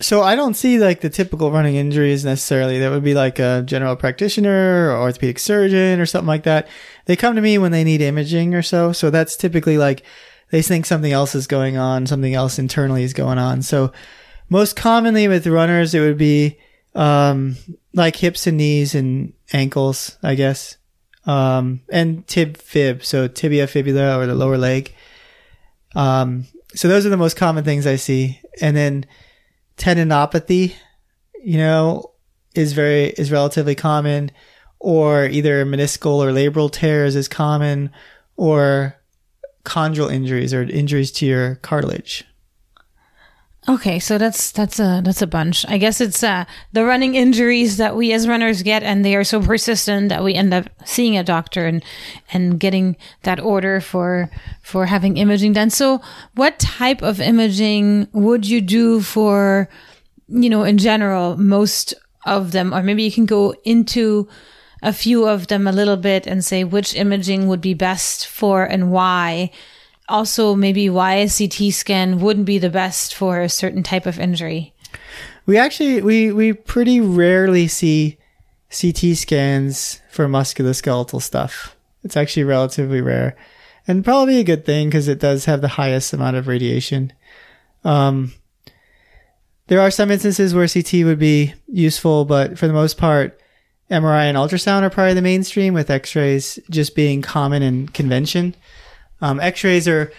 So 0.00 0.22
I 0.22 0.36
don't 0.36 0.54
see 0.54 0.78
like 0.78 1.00
the 1.00 1.08
typical 1.08 1.50
running 1.50 1.76
injuries 1.76 2.24
necessarily. 2.24 2.78
That 2.78 2.90
would 2.90 3.04
be 3.04 3.14
like 3.14 3.38
a 3.38 3.62
general 3.64 3.96
practitioner 3.96 4.90
or 4.90 4.98
orthopedic 4.98 5.38
surgeon 5.38 6.00
or 6.00 6.06
something 6.06 6.26
like 6.26 6.42
that. 6.42 6.68
They 7.06 7.16
come 7.16 7.34
to 7.34 7.40
me 7.40 7.56
when 7.56 7.72
they 7.72 7.82
need 7.82 8.02
imaging 8.02 8.54
or 8.54 8.62
so. 8.62 8.92
So 8.92 9.08
that's 9.08 9.36
typically 9.36 9.78
like 9.78 10.02
they 10.50 10.60
think 10.60 10.84
something 10.84 11.12
else 11.12 11.34
is 11.34 11.46
going 11.46 11.78
on, 11.78 12.06
something 12.06 12.34
else 12.34 12.58
internally 12.58 13.04
is 13.04 13.14
going 13.14 13.38
on. 13.38 13.62
So 13.62 13.92
most 14.50 14.76
commonly 14.76 15.28
with 15.28 15.46
runners, 15.46 15.94
it 15.94 16.00
would 16.00 16.18
be 16.18 16.58
um, 16.94 17.56
like 17.94 18.16
hips 18.16 18.46
and 18.46 18.58
knees 18.58 18.94
and 18.94 19.32
ankles, 19.52 20.18
I 20.22 20.34
guess, 20.34 20.76
um, 21.24 21.80
and 21.88 22.26
tib 22.26 22.58
fib, 22.58 23.04
so 23.04 23.28
tibia 23.28 23.66
fibula 23.66 24.18
or 24.18 24.26
the 24.26 24.34
lower 24.34 24.58
leg. 24.58 24.94
Um, 25.94 26.46
so 26.74 26.88
those 26.88 27.06
are 27.06 27.10
the 27.10 27.16
most 27.16 27.36
common 27.36 27.64
things 27.64 27.86
I 27.86 27.96
see, 27.96 28.40
and 28.60 28.76
then 28.76 29.06
tendinopathy, 29.76 30.74
you 31.42 31.58
know, 31.58 32.12
is 32.54 32.72
very 32.72 33.06
is 33.06 33.30
relatively 33.30 33.74
common, 33.74 34.30
or 34.78 35.26
either 35.26 35.64
meniscal 35.64 36.16
or 36.16 36.32
labral 36.32 36.70
tears 36.70 37.16
is 37.16 37.28
common, 37.28 37.90
or 38.36 38.96
chondral 39.64 40.10
injuries 40.12 40.54
or 40.54 40.62
injuries 40.62 41.10
to 41.12 41.26
your 41.26 41.56
cartilage. 41.56 42.24
Okay, 43.68 43.98
so 43.98 44.16
that's 44.16 44.52
that's 44.52 44.78
a 44.78 45.00
that's 45.04 45.22
a 45.22 45.26
bunch. 45.26 45.66
I 45.68 45.78
guess 45.78 46.00
it's 46.00 46.22
uh, 46.22 46.44
the 46.72 46.84
running 46.84 47.16
injuries 47.16 47.78
that 47.78 47.96
we 47.96 48.12
as 48.12 48.28
runners 48.28 48.62
get, 48.62 48.84
and 48.84 49.04
they 49.04 49.16
are 49.16 49.24
so 49.24 49.42
persistent 49.42 50.08
that 50.08 50.22
we 50.22 50.34
end 50.34 50.54
up 50.54 50.66
seeing 50.84 51.16
a 51.16 51.24
doctor 51.24 51.66
and 51.66 51.82
and 52.32 52.60
getting 52.60 52.96
that 53.24 53.40
order 53.40 53.80
for 53.80 54.30
for 54.62 54.86
having 54.86 55.16
imaging 55.16 55.54
done. 55.54 55.70
So, 55.70 56.00
what 56.36 56.60
type 56.60 57.02
of 57.02 57.20
imaging 57.20 58.06
would 58.12 58.46
you 58.46 58.60
do 58.60 59.00
for, 59.00 59.68
you 60.28 60.48
know, 60.48 60.62
in 60.62 60.78
general, 60.78 61.36
most 61.36 61.92
of 62.24 62.52
them, 62.52 62.72
or 62.72 62.84
maybe 62.84 63.02
you 63.02 63.10
can 63.10 63.26
go 63.26 63.52
into 63.64 64.28
a 64.80 64.92
few 64.92 65.26
of 65.26 65.48
them 65.48 65.66
a 65.66 65.72
little 65.72 65.96
bit 65.96 66.28
and 66.28 66.44
say 66.44 66.62
which 66.62 66.94
imaging 66.94 67.48
would 67.48 67.60
be 67.60 67.74
best 67.74 68.28
for 68.28 68.62
and 68.62 68.92
why 68.92 69.50
also 70.08 70.54
maybe 70.54 70.88
why 70.88 71.14
a 71.14 71.28
CT 71.28 71.72
scan 71.72 72.20
wouldn't 72.20 72.46
be 72.46 72.58
the 72.58 72.70
best 72.70 73.14
for 73.14 73.40
a 73.40 73.48
certain 73.48 73.82
type 73.82 74.06
of 74.06 74.18
injury? 74.18 74.74
We 75.46 75.58
actually 75.58 76.02
we 76.02 76.32
we 76.32 76.52
pretty 76.52 77.00
rarely 77.00 77.68
see 77.68 78.18
CT 78.70 79.16
scans 79.16 80.00
for 80.10 80.26
musculoskeletal 80.26 81.22
stuff. 81.22 81.76
It's 82.02 82.16
actually 82.16 82.44
relatively 82.44 83.00
rare, 83.00 83.36
and 83.86 84.04
probably 84.04 84.38
a 84.38 84.44
good 84.44 84.64
thing 84.64 84.88
because 84.88 85.08
it 85.08 85.18
does 85.18 85.44
have 85.44 85.60
the 85.60 85.68
highest 85.68 86.12
amount 86.12 86.36
of 86.36 86.48
radiation. 86.48 87.12
Um, 87.84 88.32
there 89.68 89.80
are 89.80 89.90
some 89.90 90.10
instances 90.10 90.54
where 90.54 90.68
CT 90.68 91.04
would 91.04 91.18
be 91.18 91.54
useful, 91.66 92.24
but 92.24 92.58
for 92.58 92.66
the 92.66 92.72
most 92.72 92.98
part, 92.98 93.40
MRI 93.90 94.24
and 94.24 94.36
ultrasound 94.36 94.82
are 94.82 94.90
probably 94.90 95.14
the 95.14 95.22
mainstream, 95.22 95.74
with 95.74 95.90
X-rays 95.90 96.58
just 96.70 96.94
being 96.94 97.22
common 97.22 97.62
in 97.62 97.88
convention. 97.88 98.54
Um, 99.20 99.40
X-rays 99.40 99.88
are 99.88 100.12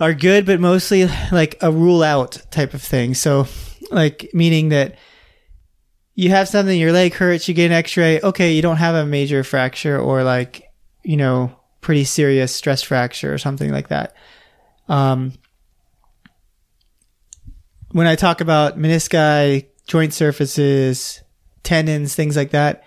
are 0.00 0.14
good, 0.14 0.46
but 0.46 0.60
mostly 0.60 1.06
like 1.30 1.56
a 1.60 1.70
rule 1.70 2.02
out 2.02 2.38
type 2.50 2.74
of 2.74 2.82
thing. 2.82 3.14
So, 3.14 3.46
like 3.90 4.30
meaning 4.32 4.70
that 4.70 4.96
you 6.14 6.30
have 6.30 6.48
something, 6.48 6.78
your 6.78 6.92
leg 6.92 7.14
hurts, 7.14 7.48
you 7.48 7.54
get 7.54 7.66
an 7.66 7.72
X-ray. 7.72 8.20
Okay, 8.20 8.52
you 8.52 8.62
don't 8.62 8.76
have 8.76 8.94
a 8.94 9.06
major 9.06 9.44
fracture 9.44 9.98
or 9.98 10.22
like 10.22 10.68
you 11.02 11.16
know 11.16 11.56
pretty 11.80 12.04
serious 12.04 12.54
stress 12.54 12.82
fracture 12.82 13.32
or 13.32 13.38
something 13.38 13.70
like 13.70 13.88
that. 13.88 14.14
Um, 14.88 15.32
when 17.90 18.06
I 18.06 18.16
talk 18.16 18.40
about 18.40 18.78
menisci, 18.78 19.66
joint 19.86 20.14
surfaces, 20.14 21.22
tendons, 21.62 22.14
things 22.14 22.36
like 22.36 22.50
that, 22.50 22.84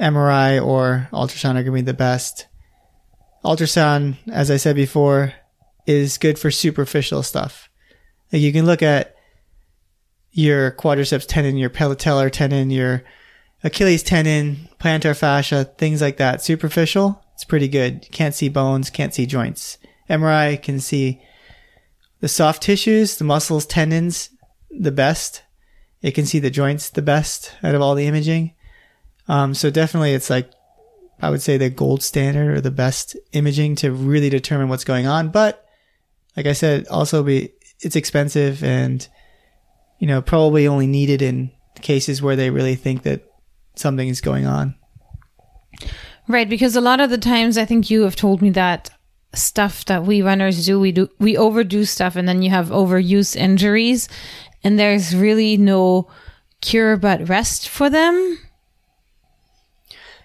MRI 0.00 0.64
or 0.64 1.08
ultrasound 1.12 1.50
are 1.50 1.64
going 1.64 1.66
to 1.66 1.72
be 1.72 1.80
the 1.82 1.94
best. 1.94 2.46
Ultrasound, 3.44 4.16
as 4.32 4.50
I 4.50 4.56
said 4.56 4.74
before, 4.74 5.34
is 5.86 6.18
good 6.18 6.38
for 6.38 6.50
superficial 6.50 7.22
stuff. 7.22 7.68
Like 8.32 8.42
you 8.42 8.52
can 8.52 8.66
look 8.66 8.82
at 8.82 9.14
your 10.32 10.72
quadriceps 10.72 11.26
tendon, 11.28 11.56
your 11.56 11.70
patellar 11.70 12.30
tendon, 12.30 12.70
your 12.70 13.04
Achilles 13.62 14.02
tendon, 14.02 14.68
plantar 14.78 15.16
fascia, 15.16 15.64
things 15.64 16.00
like 16.00 16.16
that. 16.16 16.42
Superficial, 16.42 17.22
it's 17.34 17.44
pretty 17.44 17.68
good. 17.68 18.04
You 18.04 18.10
can't 18.10 18.34
see 18.34 18.48
bones, 18.48 18.90
can't 18.90 19.14
see 19.14 19.26
joints. 19.26 19.78
MRI 20.08 20.60
can 20.60 20.80
see 20.80 21.22
the 22.20 22.28
soft 22.28 22.62
tissues, 22.62 23.16
the 23.16 23.24
muscles, 23.24 23.66
tendons, 23.66 24.30
the 24.70 24.92
best. 24.92 25.42
It 26.02 26.12
can 26.12 26.26
see 26.26 26.38
the 26.38 26.50
joints 26.50 26.90
the 26.90 27.02
best 27.02 27.52
out 27.62 27.74
of 27.74 27.80
all 27.80 27.94
the 27.94 28.06
imaging. 28.06 28.54
Um, 29.28 29.54
so 29.54 29.70
definitely 29.70 30.12
it's 30.12 30.30
like, 30.30 30.50
I 31.24 31.30
would 31.30 31.42
say 31.42 31.56
the 31.56 31.70
gold 31.70 32.02
standard 32.02 32.56
or 32.56 32.60
the 32.60 32.70
best 32.70 33.16
imaging 33.32 33.76
to 33.76 33.92
really 33.92 34.28
determine 34.28 34.68
what's 34.68 34.84
going 34.84 35.06
on. 35.06 35.30
But 35.30 35.64
like 36.36 36.46
I 36.46 36.52
said, 36.52 36.86
also 36.88 37.22
be, 37.22 37.52
it's 37.80 37.96
expensive 37.96 38.62
and, 38.62 39.06
you 39.98 40.06
know, 40.06 40.20
probably 40.20 40.68
only 40.68 40.86
needed 40.86 41.22
in 41.22 41.50
cases 41.80 42.20
where 42.20 42.36
they 42.36 42.50
really 42.50 42.74
think 42.74 43.04
that 43.04 43.22
something 43.74 44.06
is 44.06 44.20
going 44.20 44.46
on. 44.46 44.74
Right, 46.28 46.48
because 46.48 46.76
a 46.76 46.80
lot 46.80 47.00
of 47.00 47.10
the 47.10 47.18
times 47.18 47.56
I 47.56 47.64
think 47.64 47.90
you 47.90 48.02
have 48.02 48.16
told 48.16 48.42
me 48.42 48.50
that 48.50 48.90
stuff 49.34 49.84
that 49.86 50.04
we 50.04 50.22
runners 50.22 50.64
do, 50.66 50.78
we 50.78 50.92
do 50.92 51.08
we 51.18 51.36
overdo 51.36 51.84
stuff 51.84 52.16
and 52.16 52.28
then 52.28 52.42
you 52.42 52.50
have 52.50 52.68
overuse 52.68 53.34
injuries 53.34 54.08
and 54.62 54.78
there's 54.78 55.16
really 55.16 55.56
no 55.56 56.08
cure 56.60 56.96
but 56.96 57.28
rest 57.28 57.68
for 57.68 57.90
them. 57.90 58.38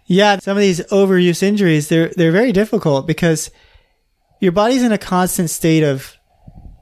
Yeah, 0.10 0.40
some 0.40 0.58
of 0.58 0.62
these 0.62 0.80
overuse 0.88 1.44
injuries, 1.44 1.88
they're 1.88 2.10
they're 2.10 2.32
very 2.32 2.52
difficult 2.52 3.06
because 3.06 3.52
your 4.40 4.52
body's 4.52 4.82
in 4.82 4.92
a 4.92 4.98
constant 4.98 5.52
state 5.52 5.84
of 5.84 6.18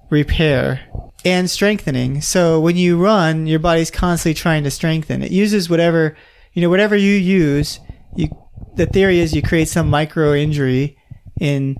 repair 0.09 0.79
and 1.25 1.49
strengthening. 1.49 2.21
So 2.21 2.61
when 2.61 2.77
you 2.77 2.97
run, 2.97 3.45
your 3.45 3.59
body's 3.59 3.91
constantly 3.91 4.33
trying 4.33 4.63
to 4.63 4.71
strengthen. 4.71 5.21
It 5.21 5.31
uses 5.31 5.69
whatever, 5.69 6.15
you 6.53 6.61
know, 6.61 6.69
whatever 6.69 6.95
you 6.95 7.15
use, 7.15 7.81
you 8.15 8.29
the 8.77 8.85
theory 8.85 9.19
is 9.19 9.35
you 9.35 9.41
create 9.41 9.67
some 9.67 9.89
micro 9.89 10.33
injury 10.33 10.97
in, 11.37 11.75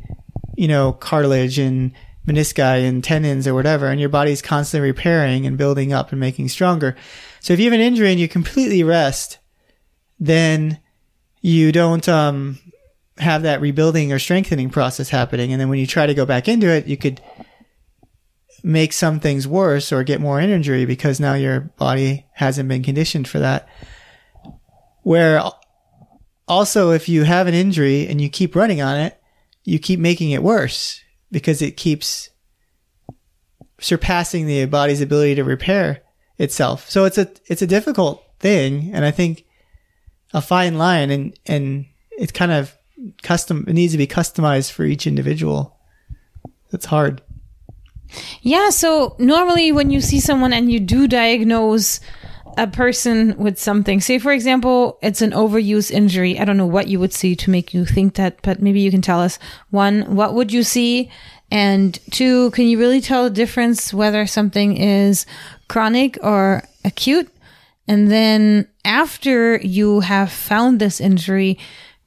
you 0.58 0.68
know, 0.68 0.92
cartilage 0.92 1.60
and 1.60 1.94
menisci 2.28 2.86
and 2.86 3.02
tendons 3.02 3.48
or 3.48 3.54
whatever, 3.54 3.88
and 3.88 4.02
your 4.02 4.10
body's 4.10 4.42
constantly 4.42 4.90
repairing 4.90 5.46
and 5.46 5.58
building 5.58 5.94
up 5.94 6.12
and 6.12 6.20
making 6.20 6.50
stronger. 6.50 6.94
So 7.40 7.54
if 7.54 7.60
you 7.60 7.66
have 7.72 7.80
an 7.80 7.80
injury 7.80 8.12
and 8.12 8.20
you 8.20 8.28
completely 8.28 8.84
rest, 8.84 9.38
then 10.20 10.82
you 11.42 11.72
don't 11.72 12.08
um, 12.10 12.60
have 13.18 13.44
that 13.44 13.62
rebuilding 13.62 14.12
or 14.12 14.20
strengthening 14.20 14.70
process 14.70 15.10
happening. 15.10 15.52
And 15.52 15.60
then 15.60 15.70
when 15.70 15.80
you 15.80 15.88
try 15.88 16.06
to 16.06 16.14
go 16.14 16.26
back 16.26 16.48
into 16.48 16.68
it, 16.68 16.88
you 16.88 16.98
could 16.98 17.22
make 18.64 18.92
some 18.92 19.20
things 19.20 19.48
worse 19.48 19.92
or 19.92 20.04
get 20.04 20.22
more 20.22 20.42
injury 20.42 20.86
because 20.86 21.20
now 21.20 21.34
your 21.34 21.62
body 21.62 22.26
hasn't 22.34 22.70
been 22.70 22.84
conditioned 22.84 23.28
for 23.28 23.40
that. 23.40 23.68
Where 25.04 25.42
also, 26.48 26.92
if 26.92 27.08
you 27.08 27.24
have 27.24 27.48
an 27.48 27.54
injury 27.54 28.08
and 28.08 28.20
you 28.20 28.30
keep 28.30 28.56
running 28.56 28.82
on 28.82 28.98
it, 28.98 29.20
you 29.64 29.80
keep 29.80 30.00
making 30.00 30.32
it 30.32 30.44
worse 30.44 31.02
because 31.32 31.62
it 31.62 31.78
keeps 31.78 32.30
surpassing 33.80 34.48
the 34.48 34.66
body's 34.66 35.02
ability 35.02 35.36
to 35.36 35.44
repair 35.44 36.02
itself. 36.38 36.90
So 36.90 37.06
it's 37.06 37.18
a 37.18 37.30
it's 37.48 37.62
a 37.62 37.68
difficult 37.68 38.24
thing, 38.40 38.92
and 38.94 39.04
I 39.06 39.12
think 39.12 39.46
a 40.34 40.42
fine 40.42 40.78
line, 40.78 41.10
and 41.12 41.40
and 41.46 41.86
it's 42.12 42.32
kind 42.32 42.52
of 42.52 42.76
custom. 43.22 43.66
It 43.68 43.74
needs 43.74 43.94
to 43.94 43.98
be 43.98 44.08
customized 44.08 44.72
for 44.72 44.84
each 44.84 45.08
individual. 45.08 45.78
It's 46.72 46.86
hard. 46.86 47.22
Yeah. 48.42 48.70
So 48.70 49.16
normally, 49.20 49.72
when 49.72 49.90
you 49.92 50.02
see 50.02 50.20
someone 50.20 50.54
and 50.54 50.72
you 50.72 50.80
do 50.80 51.08
diagnose 51.08 52.00
a 52.58 52.68
person 52.68 53.38
with 53.38 53.60
something, 53.60 54.02
say 54.02 54.18
for 54.18 54.32
example, 54.32 54.98
it's 55.02 55.22
an 55.22 55.32
overuse 55.32 55.92
injury. 55.92 56.40
I 56.40 56.46
don't 56.46 56.58
know 56.58 56.66
what 56.66 56.88
you 56.88 57.00
would 57.00 57.14
see 57.14 57.36
to 57.36 57.52
make 57.52 57.74
you 57.74 57.86
think 57.86 58.16
that, 58.16 58.42
but 58.42 58.62
maybe 58.62 58.80
you 58.80 58.92
can 58.92 59.02
tell 59.02 59.20
us. 59.20 59.38
One, 59.70 60.16
what 60.16 60.34
would 60.34 60.52
you 60.52 60.64
see? 60.64 61.12
And 61.50 61.98
two, 62.12 62.52
can 62.52 62.66
you 62.66 62.78
really 62.78 63.00
tell 63.00 63.24
the 63.24 63.30
difference 63.30 63.94
whether 63.94 64.26
something 64.28 64.76
is 64.76 65.26
chronic 65.70 66.18
or 66.22 66.64
acute? 66.84 67.30
And 67.88 68.12
then 68.12 68.68
after 68.84 69.58
you 69.58 70.02
have 70.02 70.32
found 70.32 70.80
this 70.80 71.00
injury, 71.00 71.58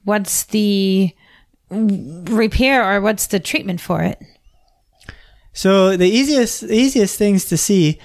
what's 0.03 0.43
the 0.45 1.15
repair 1.69 2.83
or 2.83 3.01
what's 3.01 3.27
the 3.27 3.39
treatment 3.39 3.81
for 3.81 4.01
it? 4.01 4.21
So 5.53 5.97
the 5.97 6.07
easiest 6.07 6.63
easiest 6.63 7.17
things 7.17 7.45
to 7.45 7.57
see 7.57 7.99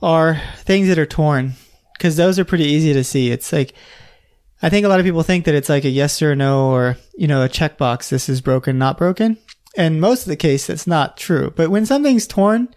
are 0.00 0.40
things 0.58 0.88
that 0.88 0.98
are 0.98 1.06
torn 1.06 1.54
because 1.94 2.16
those 2.16 2.38
are 2.38 2.44
pretty 2.44 2.64
easy 2.64 2.92
to 2.92 3.04
see. 3.04 3.30
It's 3.30 3.52
like 3.52 3.74
I 4.62 4.68
think 4.68 4.86
a 4.86 4.88
lot 4.88 5.00
of 5.00 5.06
people 5.06 5.22
think 5.22 5.44
that 5.44 5.54
it's 5.54 5.68
like 5.68 5.84
a 5.84 5.90
yes 5.90 6.22
or 6.22 6.34
no 6.34 6.70
or 6.70 6.96
you 7.16 7.26
know 7.26 7.42
a 7.44 7.48
checkbox. 7.48 8.08
This 8.08 8.28
is 8.28 8.40
broken, 8.40 8.78
not 8.78 8.96
broken. 8.96 9.38
And 9.76 10.00
most 10.00 10.22
of 10.22 10.28
the 10.28 10.36
case, 10.36 10.66
that's 10.66 10.86
not 10.86 11.16
true. 11.16 11.52
But 11.54 11.70
when 11.70 11.86
something's 11.86 12.26
torn, 12.26 12.68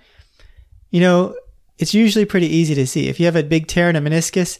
you 0.92 1.00
know, 1.00 1.36
it's 1.78 1.94
usually 1.94 2.26
pretty 2.26 2.48
easy 2.48 2.76
to 2.76 2.88
see. 2.88 3.08
If 3.08 3.20
you 3.20 3.26
have 3.26 3.36
a 3.36 3.44
big 3.44 3.68
tear 3.68 3.90
in 3.90 3.96
a 3.96 4.02
meniscus, 4.02 4.60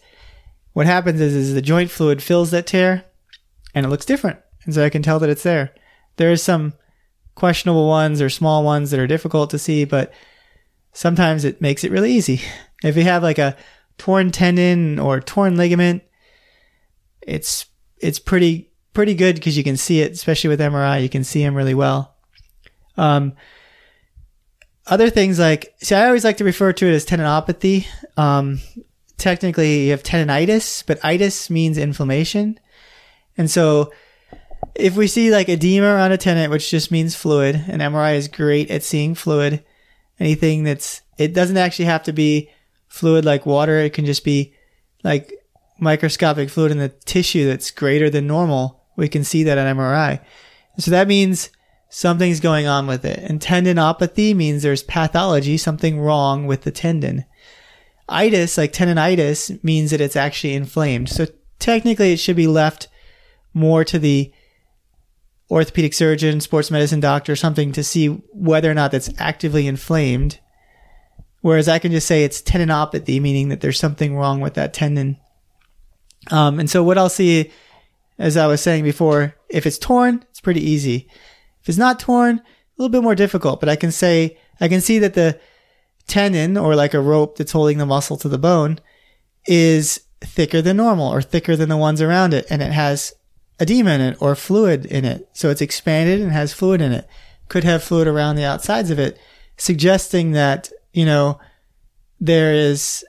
what 0.74 0.86
happens 0.86 1.20
is, 1.22 1.36
is 1.36 1.54
the 1.54 1.62
joint 1.62 1.92
fluid 1.92 2.24
fills 2.24 2.52
that 2.52 2.68
tear 2.68 3.06
and 3.74 3.86
it 3.86 3.90
looks 3.90 4.06
different. 4.06 4.40
And 4.66 4.74
so 4.74 4.86
I 4.86 4.90
can 4.90 5.02
tell 5.02 5.20
that 5.20 5.30
it's 5.30 5.44
there. 5.44 5.74
There 6.18 6.32
are 6.32 6.38
some 6.38 6.74
questionable 7.36 7.88
ones 7.88 8.22
or 8.22 8.30
small 8.30 8.64
ones 8.64 8.92
that 8.92 9.00
are 9.00 9.08
difficult 9.08 9.50
to 9.52 9.60
see, 9.60 9.86
but 9.86 10.14
sometimes 10.94 11.46
it 11.46 11.62
makes 11.62 11.84
it 11.84 11.92
really 11.92 12.12
easy. 12.12 12.42
If 12.84 12.98
you 12.98 13.04
have 13.04 13.22
like 13.22 13.38
a 13.38 13.56
torn 14.00 14.32
tendon 14.32 14.98
or 14.98 15.20
torn 15.20 15.56
ligament, 15.56 16.02
it's 17.22 17.68
it's 18.00 18.18
pretty 18.18 18.72
pretty 18.92 19.14
good 19.14 19.36
because 19.36 19.56
you 19.56 19.64
can 19.64 19.78
see 19.78 20.02
it, 20.02 20.14
especially 20.14 20.48
with 20.48 20.60
MRI. 20.60 21.04
You 21.04 21.08
can 21.08 21.24
see 21.24 21.44
them 21.44 21.54
really 21.54 21.76
well. 21.76 22.16
Um, 22.98 23.34
other 24.92 25.10
things 25.10 25.40
like, 25.40 25.74
see, 25.82 25.96
I 25.96 26.06
always 26.06 26.26
like 26.26 26.38
to 26.38 26.44
refer 26.44 26.74
to 26.74 26.86
it 26.86 26.94
as 26.94 27.06
tendinopathy. 27.06 27.88
Um, 28.18 28.60
technically, 29.18 29.86
you 29.86 29.92
have 29.92 30.04
tendonitis, 30.04 30.86
but 30.86 31.04
itis 31.04 31.50
means 31.50 31.78
inflammation. 31.78 32.60
And 33.38 33.50
so, 33.50 33.94
if 34.76 34.98
we 34.98 35.08
see 35.08 35.32
like 35.32 35.48
edema 35.48 35.88
around 35.88 36.12
a 36.12 36.18
tendon, 36.18 36.52
which 36.52 36.70
just 36.70 36.92
means 36.92 37.16
fluid, 37.16 37.56
and 37.56 37.82
MRI 37.82 38.16
is 38.16 38.28
great 38.28 38.70
at 38.70 38.84
seeing 38.84 39.16
fluid, 39.16 39.64
anything 40.20 40.66
that's, 40.66 41.02
it 41.18 41.34
doesn't 41.34 41.58
actually 41.58 41.86
have 41.86 42.04
to 42.04 42.14
be 42.14 42.50
fluid 42.90 43.24
like 43.24 43.46
water. 43.46 43.80
It 43.80 43.94
can 43.94 44.06
just 44.06 44.26
be 44.26 44.54
like 45.06 45.34
microscopic 45.80 46.50
fluid 46.50 46.74
in 46.74 46.80
the 46.80 46.90
tissue 46.90 47.48
that's 47.48 47.72
greater 47.72 48.10
than 48.10 48.28
normal. 48.28 48.84
We 48.98 49.08
can 49.08 49.24
see 49.24 49.44
that 49.44 49.58
on 49.58 49.74
MRI. 49.78 50.20
So 50.80 50.92
that 50.92 51.08
means 51.08 51.50
something's 51.94 52.40
going 52.40 52.68
on 52.68 52.88
with 52.88 53.04
it. 53.04 53.20
And 53.20 53.40
tendinopathy 53.40 54.34
means 54.34 54.64
there's 54.64 54.82
pathology, 54.82 55.58
something 55.58 56.00
wrong 56.00 56.48
with 56.48 56.62
the 56.62 56.72
tendon. 56.72 57.26
Itis, 58.08 58.58
like 58.58 58.72
tendonitis, 58.72 59.62
means 59.64 59.92
that 59.92 60.02
it's 60.02 60.16
actually 60.16 60.54
inflamed. 60.54 61.10
So 61.10 61.28
technically 61.60 62.14
it 62.14 62.18
should 62.18 62.38
be 62.38 62.48
left 62.48 62.88
more 63.54 63.84
to 63.84 64.00
the 64.00 64.32
orthopedic 65.52 65.94
surgeon, 65.94 66.40
sports 66.40 66.72
medicine 66.72 67.02
doctor, 67.02 67.36
something 67.36 67.74
to 67.74 67.84
see 67.84 68.08
whether 68.08 68.72
or 68.72 68.74
not 68.74 68.94
that's 68.94 69.12
actively 69.20 69.68
inflamed. 69.68 70.40
Whereas 71.42 71.68
I 71.68 71.78
can 71.78 71.92
just 71.92 72.08
say 72.08 72.24
it's 72.24 72.42
tendinopathy, 72.42 73.22
meaning 73.22 73.50
that 73.50 73.60
there's 73.60 73.80
something 73.80 74.16
wrong 74.16 74.40
with 74.40 74.54
that 74.54 74.74
tendon. 74.74 75.18
Um, 76.30 76.58
and 76.58 76.70
so 76.70 76.84
what 76.84 76.98
I'll 76.98 77.10
see, 77.10 77.52
as 78.18 78.38
I 78.38 78.48
was 78.48 78.62
saying 78.62 78.86
before, 78.86 79.36
if 79.50 79.66
it's 79.66 79.78
torn, 79.78 80.24
it's 80.30 80.40
pretty 80.40 80.62
easy. 80.62 81.10
If 81.62 81.70
it's 81.70 81.78
not 81.78 82.00
torn, 82.00 82.38
a 82.38 82.42
little 82.78 82.90
bit 82.90 83.04
more 83.04 83.16
difficult, 83.16 83.60
but 83.60 83.70
I 83.70 83.76
can 83.76 83.92
say, 83.92 84.38
I 84.60 84.68
can 84.68 84.82
see 84.82 85.00
that 85.00 85.14
the 85.14 85.40
tendon 86.08 86.58
or 86.58 86.76
like 86.76 86.94
a 86.94 87.00
rope 87.00 87.38
that's 87.38 87.52
holding 87.52 87.78
the 87.78 87.86
muscle 87.86 88.18
to 88.18 88.30
the 88.30 88.38
bone 88.38 88.80
is 89.46 90.02
thicker 90.20 90.62
than 90.62 90.78
normal 90.78 91.12
or 91.12 91.22
thicker 91.22 91.56
than 91.56 91.70
the 91.70 91.78
ones 91.78 92.02
around 92.02 92.34
it. 92.34 92.46
And 92.50 92.62
it 92.62 92.72
has 92.72 93.14
edema 93.60 93.92
in 93.92 94.02
it 94.02 94.18
or 94.20 94.36
fluid 94.36 94.86
in 94.86 95.06
it. 95.06 95.30
So 95.34 95.50
it's 95.50 95.62
expanded 95.62 96.20
and 96.20 96.32
has 96.32 96.54
fluid 96.54 96.82
in 96.82 96.92
it. 96.92 97.08
Could 97.48 97.64
have 97.64 97.84
fluid 97.84 98.08
around 98.08 98.36
the 98.36 98.46
outsides 98.46 98.90
of 98.90 99.00
it, 99.00 99.20
suggesting 99.58 100.32
that, 100.32 100.72
you 100.94 101.06
know, 101.06 101.40
there 102.20 102.54
is 102.54 103.04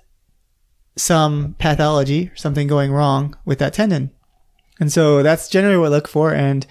some 0.97 1.55
pathology, 1.59 2.31
something 2.35 2.67
going 2.67 2.93
wrong 2.93 3.37
with 3.45 3.59
that 3.59 3.73
tendon. 3.73 4.11
And 4.81 4.93
so 4.93 5.23
that's 5.23 5.49
generally 5.49 5.79
what 5.79 5.87
I 5.87 5.91
look 5.91 6.09
for. 6.09 6.35
And 6.35 6.67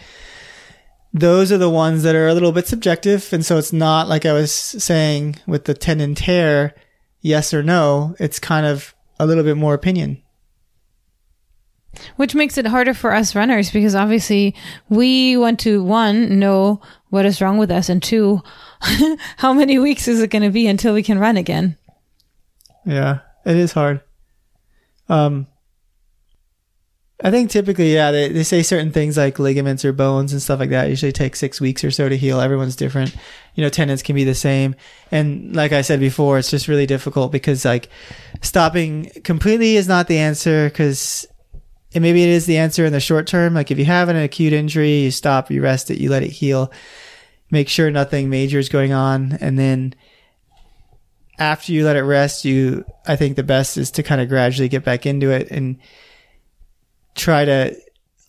those 1.14 1.52
are 1.52 1.58
the 1.58 1.70
ones 1.70 2.04
that 2.04 2.16
are 2.16 2.28
a 2.28 2.34
little 2.34 2.52
bit 2.52 2.68
subjective. 2.68 3.32
And 3.34 3.46
so 3.46 3.58
it's 3.58 3.74
not 3.74 4.08
like 4.08 4.26
I 4.26 4.34
was 4.34 4.52
saying 4.52 5.38
with 5.46 5.66
the 5.66 5.74
tendon 5.74 6.16
tear, 6.16 6.74
yes 7.20 7.54
or 7.54 7.64
no. 7.64 8.16
It's 8.20 8.40
kind 8.40 8.66
of 8.66 8.96
a 9.20 9.26
little 9.26 9.44
bit 9.44 9.58
more 9.58 9.74
opinion. 9.74 10.22
Which 12.16 12.34
makes 12.34 12.58
it 12.58 12.66
harder 12.66 12.94
for 12.94 13.14
us 13.14 13.36
runners 13.36 13.70
because 13.70 13.96
obviously 13.96 14.56
we 14.88 15.36
want 15.36 15.60
to 15.62 15.84
one 15.84 16.40
know 16.40 16.82
what 17.10 17.26
is 17.26 17.42
wrong 17.42 17.58
with 17.58 17.70
us 17.70 17.90
and 17.90 18.02
two 18.02 18.42
how 19.38 19.52
many 19.52 19.78
weeks 19.78 20.08
is 20.08 20.22
it 20.22 20.30
going 20.30 20.44
to 20.44 20.50
be 20.50 20.68
until 20.68 20.94
we 20.94 21.04
can 21.04 21.20
run 21.20 21.36
again? 21.36 21.78
Yeah, 22.86 23.20
it 23.46 23.58
is 23.58 23.74
hard. 23.74 24.02
Um 25.10 25.48
I 27.24 27.30
think 27.30 27.52
typically, 27.52 27.94
yeah, 27.94 28.12
they, 28.12 28.30
they 28.30 28.44
say 28.44 28.64
certain 28.64 28.92
things 28.92 29.16
like 29.16 29.38
ligaments 29.38 29.86
or 29.86 29.94
bones 29.94 30.34
and 30.34 30.42
stuff 30.42 30.60
like 30.60 30.72
that 30.72 30.90
usually 30.90 31.12
take 31.12 31.36
six 31.36 31.62
weeks 31.62 31.84
or 31.84 31.92
so 31.92 32.10
to 32.10 32.18
heal. 32.18 32.42
Everyone's 32.42 32.76
different. 32.76 33.16
You 33.54 33.64
know, 33.64 33.70
tendons 33.70 34.02
can 34.02 34.16
be 34.16 34.24
the 34.24 34.34
same. 34.34 34.76
And 35.12 35.56
like 35.56 35.72
I 35.72 35.82
said 35.82 36.00
before, 36.00 36.40
it's 36.40 36.50
just 36.50 36.68
really 36.68 36.88
difficult 36.88 37.32
because 37.32 37.64
like 37.64 37.90
stopping 38.42 39.12
completely 39.24 39.76
is 39.76 39.88
not 39.88 40.08
the 40.08 40.18
answer 40.18 40.70
because 40.70 41.28
maybe 41.94 42.24
it 42.24 42.30
is 42.30 42.48
the 42.48 42.58
answer 42.58 42.86
in 42.86 42.94
the 42.94 43.00
short 43.00 43.28
term. 43.28 43.54
Like 43.54 43.70
if 43.70 43.78
you 43.78 43.86
have 43.86 44.10
an 44.10 44.16
acute 44.16 44.54
injury, 44.54 45.02
you 45.02 45.12
stop, 45.12 45.52
you 45.52 45.62
rest 45.62 45.92
it, 45.92 46.00
you 46.00 46.10
let 46.10 46.24
it 46.24 46.32
heal, 46.32 46.72
make 47.52 47.70
sure 47.70 47.92
nothing 47.92 48.32
major 48.32 48.58
is 48.58 48.70
going 48.70 48.94
on. 48.94 49.38
And 49.42 49.60
then 49.60 49.94
after 51.38 51.72
you 51.72 51.86
let 51.86 51.98
it 51.98 52.04
rest, 52.04 52.46
you, 52.46 52.84
I 53.06 53.16
think 53.16 53.36
the 53.36 53.44
best 53.44 53.78
is 53.78 53.92
to 53.92 54.04
kind 54.04 54.22
of 54.22 54.28
gradually 54.28 54.70
get 54.70 54.84
back 54.84 55.06
into 55.06 55.30
it 55.30 55.52
and, 55.52 55.78
try 57.16 57.46
to 57.46 57.76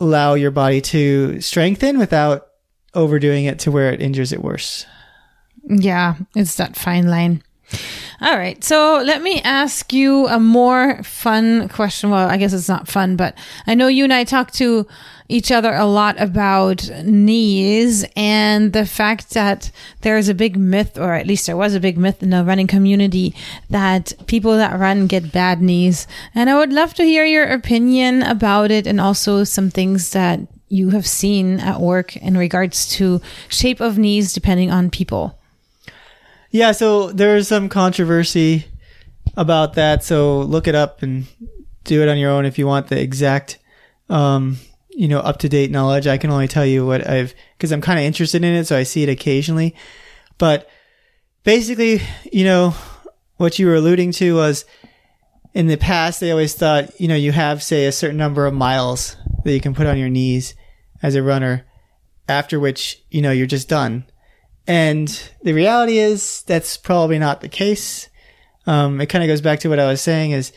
allow 0.01 0.35
your 0.35 0.51
body 0.51 0.81
to 0.81 1.41
strengthen 1.41 1.99
without 1.99 2.49
overdoing 2.95 3.45
it 3.45 3.59
to 3.61 3.71
where 3.71 3.93
it 3.93 4.03
injures 4.03 4.33
it 4.33 4.43
worse. 4.43 4.87
Yeah, 5.65 6.17
it's 6.35 6.57
that 6.57 6.77
fine 6.77 7.07
line. 7.09 7.43
All 8.21 8.37
right. 8.37 8.63
So 8.63 9.03
let 9.05 9.23
me 9.23 9.41
ask 9.43 9.93
you 9.93 10.29
a 10.29 10.39
more 10.39 11.03
fun 11.03 11.69
question. 11.69 12.11
Well, 12.11 12.29
I 12.29 12.37
guess 12.37 12.53
it's 12.53 12.69
not 12.69 12.87
fun, 12.89 13.17
but 13.17 13.37
I 13.67 13.75
know 13.75 13.89
you 13.89 14.05
and 14.05 14.13
I 14.13 14.25
talked 14.25 14.55
to 14.55 14.87
each 15.33 15.51
other 15.51 15.73
a 15.75 15.87
lot 15.87 16.21
about 16.21 16.89
knees 17.05 18.05
and 18.15 18.73
the 18.73 18.85
fact 18.85 19.31
that 19.31 19.71
there 20.03 20.19
is 20.19 20.29
a 20.29 20.35
big 20.35 20.57
myth, 20.57 20.99
or 20.99 21.15
at 21.15 21.27
least 21.27 21.47
there 21.47 21.57
was 21.57 21.75
a 21.75 21.81
big 21.81 21.97
myth 21.97 22.23
in 22.23 22.31
the 22.31 22.45
running 22.45 22.67
community 22.67 23.35
that 23.71 24.13
people 24.27 24.57
that 24.59 24.79
run 24.79 25.07
get 25.07 25.33
bad 25.33 25.63
knees. 25.63 26.07
And 26.35 26.51
I 26.51 26.59
would 26.59 26.73
love 26.73 26.93
to 26.95 27.05
hear 27.05 27.25
your 27.25 27.47
opinion 27.47 28.23
about 28.23 28.71
it 28.71 28.87
and 28.87 29.01
also 29.01 29.43
some 29.45 29.71
things 29.71 30.11
that 30.11 30.41
you 30.69 30.91
have 30.91 31.07
seen 31.07 31.61
at 31.61 31.81
work 31.81 32.15
in 32.17 32.37
regards 32.37 32.89
to 32.97 33.21
shape 33.49 33.81
of 33.81 33.99
knees 33.99 34.33
depending 34.33 34.71
on 34.71 34.91
people. 34.91 35.39
Yeah, 36.51 36.73
so 36.73 37.11
there's 37.11 37.49
some 37.49 37.71
controversy 37.71 38.67
about 39.37 39.75
that. 39.75 40.05
So 40.05 40.41
look 40.41 40.69
it 40.69 40.75
up 40.75 41.03
and 41.03 41.27
do 41.85 42.03
it 42.03 42.09
on 42.09 42.19
your 42.19 42.31
own 42.31 42.45
if 42.45 42.59
you 42.59 42.67
want 42.67 42.89
the 42.89 43.01
exact 43.01 43.59
um, 44.11 44.59
you 44.93 45.09
know, 45.09 45.19
up 45.21 45.39
to 45.39 45.49
date 45.49 45.71
knowledge. 45.71 46.07
I 46.07 46.19
can 46.19 46.31
only 46.31 46.49
tell 46.49 46.67
you 46.67 46.87
what 46.87 47.09
I've, 47.09 47.35
cause 47.59 47.73
I'm 47.73 47.81
kind 47.81 47.99
of 47.99 48.05
interested 48.05 48.45
in 48.45 48.55
it. 48.55 48.67
So 48.67 48.77
I 48.77 48.83
see 48.83 49.03
it 49.03 49.09
occasionally, 49.09 49.75
but 50.39 50.69
basically, 51.45 52.01
you 52.31 52.45
know, 52.45 52.75
what 53.37 53.59
you 53.59 53.67
were 53.67 53.75
alluding 53.75 54.13
to 54.13 54.37
was 54.37 54.65
in 55.55 55.67
the 55.67 55.77
past, 55.77 56.21
they 56.21 56.31
always 56.31 56.55
thought, 56.55 56.99
you 57.01 57.09
know, 57.09 57.17
you 57.17 57.33
have, 57.33 57.63
say, 57.63 57.87
a 57.87 57.93
certain 57.93 58.17
number 58.17 58.47
of 58.47 58.55
miles 58.55 59.17
that 59.45 59.53
you 59.53 59.61
can 59.61 59.75
put 59.75 59.87
on 59.87 59.99
your 59.99 60.09
knees 60.09 60.55
as 61.03 61.15
a 61.15 61.23
runner, 61.23 61.67
after 62.29 62.61
which, 62.61 63.03
you 63.11 63.21
know, 63.21 63.33
you're 63.33 63.47
just 63.47 63.69
done. 63.69 64.07
And 64.67 65.09
the 65.43 65.53
reality 65.53 65.99
is 65.99 66.43
that's 66.43 66.77
probably 66.77 67.19
not 67.19 67.41
the 67.41 67.49
case. 67.49 68.09
Um, 68.67 69.01
it 69.01 69.07
kind 69.07 69.25
of 69.25 69.29
goes 69.29 69.41
back 69.41 69.61
to 69.61 69.69
what 69.69 69.81
I 69.81 69.89
was 69.89 70.01
saying 70.01 70.31
is 70.31 70.53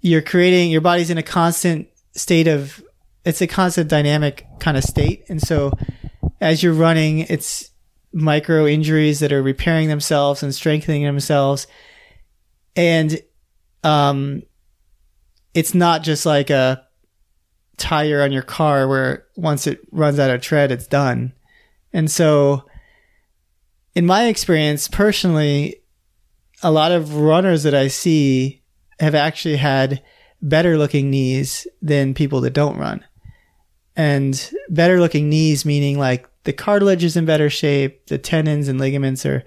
you're 0.00 0.22
creating, 0.22 0.70
your 0.70 0.82
body's 0.82 1.10
in 1.10 1.18
a 1.18 1.22
constant 1.22 1.88
state 2.14 2.46
of 2.46 2.84
it's 3.24 3.40
a 3.40 3.46
constant 3.46 3.88
dynamic 3.88 4.46
kind 4.60 4.76
of 4.76 4.84
state. 4.84 5.24
And 5.28 5.40
so 5.40 5.72
as 6.40 6.62
you're 6.62 6.72
running, 6.72 7.20
it's 7.20 7.70
micro 8.12 8.66
injuries 8.66 9.20
that 9.20 9.32
are 9.32 9.42
repairing 9.42 9.88
themselves 9.88 10.42
and 10.42 10.54
strengthening 10.54 11.04
themselves. 11.04 11.66
And, 12.76 13.20
um, 13.84 14.42
it's 15.54 15.74
not 15.74 16.02
just 16.02 16.24
like 16.24 16.50
a 16.50 16.84
tire 17.76 18.22
on 18.22 18.32
your 18.32 18.42
car 18.42 18.86
where 18.86 19.26
once 19.36 19.66
it 19.66 19.80
runs 19.90 20.18
out 20.18 20.30
of 20.30 20.40
tread, 20.40 20.70
it's 20.70 20.86
done. 20.86 21.32
And 21.92 22.10
so, 22.10 22.64
in 23.94 24.06
my 24.06 24.26
experience 24.26 24.88
personally, 24.88 25.82
a 26.62 26.70
lot 26.70 26.92
of 26.92 27.16
runners 27.16 27.62
that 27.62 27.74
I 27.74 27.88
see 27.88 28.62
have 29.00 29.14
actually 29.14 29.56
had 29.56 30.02
better 30.40 30.78
looking 30.78 31.10
knees 31.10 31.66
than 31.82 32.14
people 32.14 32.40
that 32.42 32.52
don't 32.52 32.78
run 32.78 33.04
and 33.98 34.52
better 34.70 35.00
looking 35.00 35.28
knees, 35.28 35.64
meaning 35.64 35.98
like 35.98 36.28
the 36.44 36.52
cartilage 36.52 37.02
is 37.02 37.16
in 37.16 37.24
better 37.26 37.50
shape, 37.50 38.06
the 38.06 38.16
tendons 38.16 38.68
and 38.68 38.78
ligaments 38.78 39.26
are, 39.26 39.44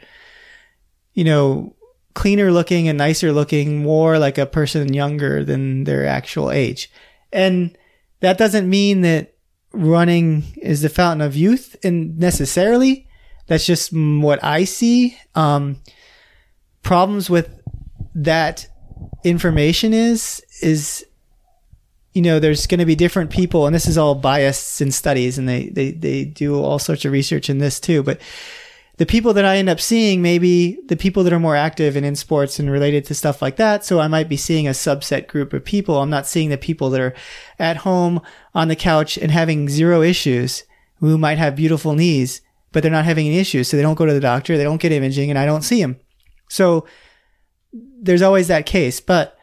you 1.13 1.23
know, 1.23 1.73
cleaner 2.13 2.51
looking 2.51 2.89
and 2.89 2.97
nicer 2.97 3.31
looking, 3.31 3.81
more 3.81 4.19
like 4.19 4.37
a 4.37 4.45
person 4.45 4.93
younger 4.93 5.45
than 5.45 5.85
their 5.85 6.05
actual 6.05 6.51
age. 6.51 6.91
And 7.31 7.77
that 8.19 8.37
doesn't 8.37 8.69
mean 8.69 9.01
that 9.01 9.35
running 9.71 10.43
is 10.57 10.81
the 10.81 10.89
fountain 10.89 11.25
of 11.25 11.33
youth 11.33 11.77
and 11.81 12.19
necessarily. 12.19 13.07
That's 13.47 13.65
just 13.65 13.93
what 13.93 14.43
I 14.43 14.65
see. 14.65 15.17
Um, 15.33 15.77
problems 16.83 17.29
with 17.29 17.57
that 18.15 18.67
information 19.23 19.93
is, 19.93 20.43
is 20.61 21.05
you 22.13 22.21
know, 22.21 22.39
there's 22.39 22.67
going 22.67 22.79
to 22.79 22.85
be 22.85 22.95
different 22.95 23.29
people, 23.29 23.65
and 23.65 23.73
this 23.73 23.87
is 23.87 23.97
all 23.97 24.15
biased 24.15 24.81
in 24.81 24.91
studies, 24.91 25.37
and 25.37 25.47
they, 25.47 25.69
they, 25.69 25.91
they 25.91 26.25
do 26.25 26.61
all 26.61 26.79
sorts 26.79 27.05
of 27.05 27.11
research 27.11 27.49
in 27.49 27.59
this 27.59 27.79
too. 27.79 28.03
But 28.03 28.19
the 28.97 29.05
people 29.05 29.33
that 29.33 29.45
I 29.45 29.57
end 29.57 29.69
up 29.69 29.79
seeing, 29.79 30.21
maybe 30.21 30.77
the 30.87 30.97
people 30.97 31.23
that 31.23 31.33
are 31.33 31.39
more 31.39 31.55
active 31.55 31.95
and 31.95 32.05
in 32.05 32.15
sports 32.15 32.59
and 32.59 32.69
related 32.69 33.05
to 33.05 33.15
stuff 33.15 33.41
like 33.41 33.55
that. 33.55 33.85
So 33.85 33.99
I 33.99 34.07
might 34.07 34.29
be 34.29 34.37
seeing 34.37 34.67
a 34.67 34.71
subset 34.71 35.27
group 35.27 35.53
of 35.53 35.63
people. 35.63 35.99
I'm 35.99 36.09
not 36.09 36.27
seeing 36.27 36.49
the 36.49 36.57
people 36.57 36.89
that 36.91 37.01
are 37.01 37.15
at 37.57 37.77
home 37.77 38.21
on 38.53 38.67
the 38.67 38.75
couch 38.75 39.17
and 39.17 39.31
having 39.31 39.69
zero 39.69 40.01
issues 40.01 40.65
who 40.99 41.17
might 41.17 41.37
have 41.37 41.55
beautiful 41.55 41.95
knees, 41.95 42.41
but 42.73 42.83
they're 42.83 42.91
not 42.91 43.05
having 43.05 43.25
any 43.25 43.39
issues. 43.39 43.69
So 43.69 43.77
they 43.77 43.83
don't 43.83 43.95
go 43.97 44.05
to 44.05 44.13
the 44.13 44.19
doctor, 44.19 44.57
they 44.57 44.63
don't 44.63 44.81
get 44.81 44.91
imaging, 44.91 45.29
and 45.29 45.39
I 45.39 45.45
don't 45.45 45.63
see 45.63 45.81
them. 45.81 45.99
So 46.49 46.85
there's 47.73 48.21
always 48.21 48.47
that 48.47 48.65
case. 48.65 48.99
But 48.99 49.37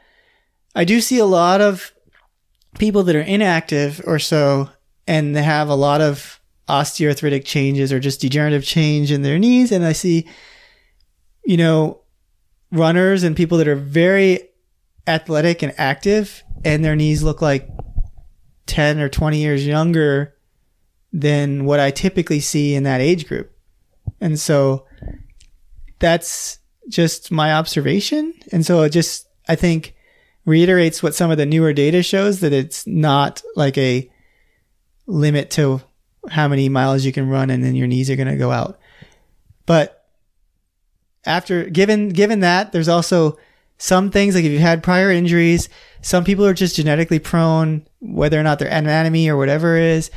I 0.74 0.84
do 0.84 1.00
see 1.00 1.18
a 1.18 1.24
lot 1.24 1.60
of 1.60 1.92
people 2.78 3.02
that 3.04 3.16
are 3.16 3.20
inactive 3.20 4.00
or 4.06 4.18
so 4.18 4.70
and 5.06 5.34
they 5.34 5.42
have 5.42 5.68
a 5.68 5.74
lot 5.74 6.00
of 6.00 6.40
osteoarthritic 6.68 7.44
changes 7.44 7.92
or 7.92 7.98
just 7.98 8.20
degenerative 8.20 8.64
change 8.64 9.10
in 9.10 9.22
their 9.22 9.38
knees. 9.38 9.72
And 9.72 9.84
I 9.84 9.92
see, 9.92 10.28
you 11.44 11.56
know, 11.56 12.02
runners 12.70 13.22
and 13.22 13.34
people 13.34 13.58
that 13.58 13.68
are 13.68 13.74
very 13.74 14.50
athletic 15.06 15.62
and 15.62 15.72
active 15.78 16.42
and 16.64 16.84
their 16.84 16.94
knees 16.94 17.22
look 17.22 17.40
like 17.40 17.68
10 18.66 19.00
or 19.00 19.08
20 19.08 19.38
years 19.38 19.66
younger 19.66 20.34
than 21.12 21.64
what 21.64 21.80
I 21.80 21.90
typically 21.90 22.40
see 22.40 22.74
in 22.74 22.82
that 22.82 23.00
age 23.00 23.26
group. 23.26 23.50
And 24.20 24.38
so 24.38 24.86
that's 25.98 26.58
just 26.88 27.30
my 27.30 27.52
observation. 27.52 28.34
And 28.52 28.64
so 28.64 28.82
it 28.82 28.90
just, 28.90 29.28
I 29.48 29.54
think 29.54 29.94
reiterates 30.44 31.02
what 31.02 31.14
some 31.14 31.30
of 31.30 31.36
the 31.36 31.46
newer 31.46 31.72
data 31.72 32.02
shows 32.02 32.40
that 32.40 32.52
it's 32.52 32.86
not 32.86 33.42
like 33.54 33.76
a 33.76 34.10
limit 35.06 35.50
to 35.50 35.82
how 36.30 36.48
many 36.48 36.68
miles 36.68 37.04
you 37.04 37.12
can 37.12 37.28
run 37.28 37.50
and 37.50 37.62
then 37.62 37.74
your 37.74 37.86
knees 37.86 38.10
are 38.10 38.16
going 38.16 38.28
to 38.28 38.36
go 38.36 38.50
out. 38.50 38.78
But 39.66 40.06
after 41.24 41.64
given 41.68 42.08
given 42.10 42.40
that 42.40 42.72
there's 42.72 42.88
also 42.88 43.38
some 43.76 44.10
things 44.10 44.34
like 44.34 44.44
if 44.44 44.50
you've 44.50 44.60
had 44.60 44.82
prior 44.82 45.10
injuries, 45.10 45.68
some 46.00 46.24
people 46.24 46.46
are 46.46 46.54
just 46.54 46.76
genetically 46.76 47.18
prone 47.18 47.86
whether 48.00 48.40
or 48.40 48.42
not 48.42 48.58
their 48.58 48.68
anatomy 48.68 49.28
or 49.28 49.36
whatever 49.36 49.76
is. 49.76 50.10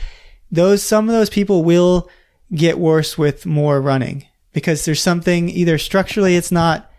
Those 0.52 0.82
some 0.82 1.10
of 1.10 1.14
those 1.14 1.30
people 1.30 1.64
will 1.64 2.10
get 2.54 2.80
worse 2.80 3.18
with 3.18 3.46
more 3.46 3.82
running 3.82 4.26
because 4.54 4.86
there's 4.86 5.02
something 5.02 5.50
either 5.50 5.78
structurally 5.78 6.36
it's 6.36 6.52
not 6.52 6.92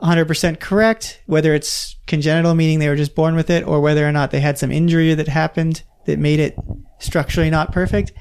100% 0.00 0.60
correct, 0.60 1.20
whether 1.26 1.54
it's 1.54 1.96
congenital, 2.06 2.54
meaning 2.54 2.78
they 2.78 2.88
were 2.88 2.96
just 2.96 3.14
born 3.14 3.34
with 3.34 3.50
it, 3.50 3.66
or 3.66 3.80
whether 3.80 4.06
or 4.06 4.12
not 4.12 4.30
they 4.30 4.40
had 4.40 4.58
some 4.58 4.70
injury 4.70 5.14
that 5.14 5.28
happened 5.28 5.82
that 6.04 6.18
made 6.18 6.40
it 6.40 6.56
structurally 6.98 7.50
not 7.50 7.72
perfect. 7.72 8.12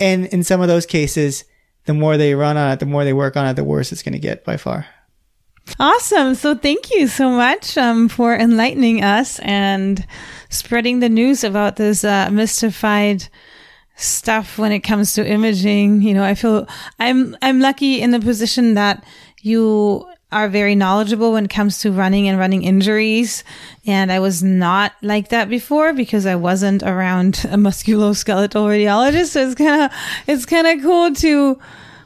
And 0.00 0.26
in 0.26 0.42
some 0.42 0.60
of 0.60 0.68
those 0.68 0.86
cases, 0.86 1.44
the 1.84 1.94
more 1.94 2.16
they 2.16 2.34
run 2.34 2.56
on 2.56 2.72
it, 2.72 2.80
the 2.80 2.86
more 2.86 3.04
they 3.04 3.12
work 3.12 3.36
on 3.36 3.46
it, 3.46 3.54
the 3.54 3.64
worse 3.64 3.92
it's 3.92 4.02
going 4.02 4.12
to 4.12 4.18
get 4.18 4.44
by 4.44 4.56
far. 4.56 4.86
Awesome. 5.80 6.34
So 6.34 6.54
thank 6.54 6.90
you 6.92 7.08
so 7.08 7.30
much 7.30 7.76
um, 7.76 8.08
for 8.08 8.36
enlightening 8.36 9.02
us 9.02 9.38
and 9.40 10.06
spreading 10.48 11.00
the 11.00 11.08
news 11.08 11.44
about 11.44 11.76
this 11.76 12.04
uh, 12.04 12.30
mystified 12.30 13.28
stuff 13.96 14.58
when 14.58 14.72
it 14.72 14.80
comes 14.80 15.14
to 15.14 15.26
imaging. 15.26 16.02
You 16.02 16.14
know, 16.14 16.24
I 16.24 16.34
feel 16.34 16.66
I'm 16.98 17.36
I'm 17.42 17.60
lucky 17.60 18.00
in 18.00 18.10
the 18.10 18.20
position 18.20 18.74
that 18.74 19.04
you 19.42 20.06
are 20.32 20.48
very 20.48 20.74
knowledgeable 20.74 21.32
when 21.32 21.44
it 21.44 21.50
comes 21.50 21.78
to 21.78 21.92
running 21.92 22.28
and 22.28 22.38
running 22.38 22.64
injuries. 22.64 23.44
And 23.86 24.10
I 24.10 24.18
was 24.18 24.42
not 24.42 24.92
like 25.00 25.28
that 25.28 25.48
before 25.48 25.92
because 25.92 26.26
I 26.26 26.34
wasn't 26.34 26.82
around 26.82 27.44
a 27.44 27.56
musculoskeletal 27.56 28.66
radiologist. 28.66 29.28
So 29.28 29.46
it's 29.46 29.54
kind 29.54 29.82
of, 29.82 29.92
it's 30.26 30.46
kind 30.46 30.66
of 30.66 30.82
cool 30.82 31.14
to, 31.14 31.58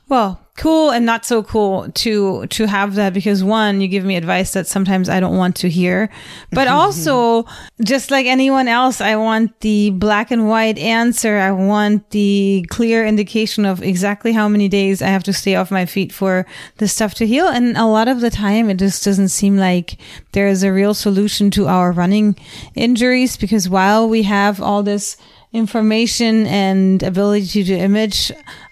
well, 0.09 0.39
cool 0.61 0.90
and 0.90 1.05
not 1.07 1.25
so 1.25 1.42
cool 1.42 1.90
to 1.92 2.46
to 2.49 2.66
have 2.66 2.94
that 2.94 3.12
because 3.12 3.42
one 3.42 3.81
you 3.81 3.88
give 3.88 4.05
me 4.05 4.16
advice 4.16 4.53
that 4.53 4.66
sometimes 4.66 5.09
I 5.09 5.18
don't 5.18 5.37
want 5.37 5.57
to 5.57 5.68
hear 5.68 6.11
but 6.53 6.68
also 6.79 7.46
just 7.83 8.11
like 8.11 8.27
anyone 8.27 8.68
else 8.68 9.01
I 9.01 9.16
want 9.16 9.59
the 9.61 9.90
black 9.90 10.31
and 10.31 10.49
white 10.49 10.79
answer. 10.79 11.38
I 11.38 11.53
want 11.53 12.11
the 12.11 12.66
clear 12.68 13.07
indication 13.07 13.64
of 13.64 13.83
exactly 13.83 14.33
how 14.33 14.49
many 14.49 14.68
days 14.68 15.03
I 15.03 15.09
have 15.09 15.25
to 15.25 15.33
stay 15.33 15.55
off 15.57 15.70
my 15.70 15.87
feet 15.87 16.12
for 16.12 16.46
the 16.77 16.88
stuff 16.88 17.14
to 17.14 17.27
heal. 17.27 17.46
And 17.46 17.77
a 17.77 17.87
lot 17.87 18.09
of 18.09 18.20
the 18.20 18.31
time 18.31 18.70
it 18.70 18.79
just 18.79 19.05
doesn't 19.05 19.29
seem 19.29 19.57
like 19.57 19.96
there 20.33 20.49
is 20.49 20.62
a 20.62 20.73
real 20.73 20.94
solution 20.94 21.51
to 21.53 21.66
our 21.66 21.92
running 21.92 22.37
injuries 22.75 23.37
because 23.37 23.68
while 23.68 24.09
we 24.09 24.23
have 24.25 24.61
all 24.61 24.83
this 24.83 25.16
information 25.53 26.46
and 26.46 27.03
ability 27.03 27.64
to 27.64 27.75
image 27.75 28.31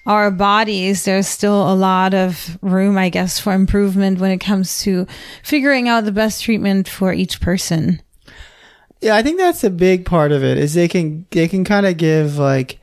our 0.08 0.30
bodies, 0.30 1.04
there's 1.04 1.28
still 1.28 1.70
a 1.70 1.76
lot 1.76 2.14
of 2.14 2.58
room, 2.62 2.96
I 2.96 3.10
guess, 3.10 3.38
for 3.38 3.52
improvement 3.52 4.18
when 4.18 4.30
it 4.30 4.38
comes 4.38 4.80
to 4.80 5.06
figuring 5.42 5.86
out 5.86 6.06
the 6.06 6.12
best 6.12 6.42
treatment 6.42 6.88
for 6.88 7.12
each 7.12 7.42
person. 7.42 8.00
Yeah, 9.02 9.14
I 9.14 9.22
think 9.22 9.38
that's 9.38 9.62
a 9.62 9.70
big 9.70 10.06
part 10.06 10.32
of 10.32 10.42
it 10.42 10.56
is 10.56 10.74
they 10.74 10.88
can 10.88 11.26
they 11.30 11.46
can 11.46 11.62
kind 11.62 11.86
of 11.86 11.98
give 11.98 12.38
like 12.38 12.80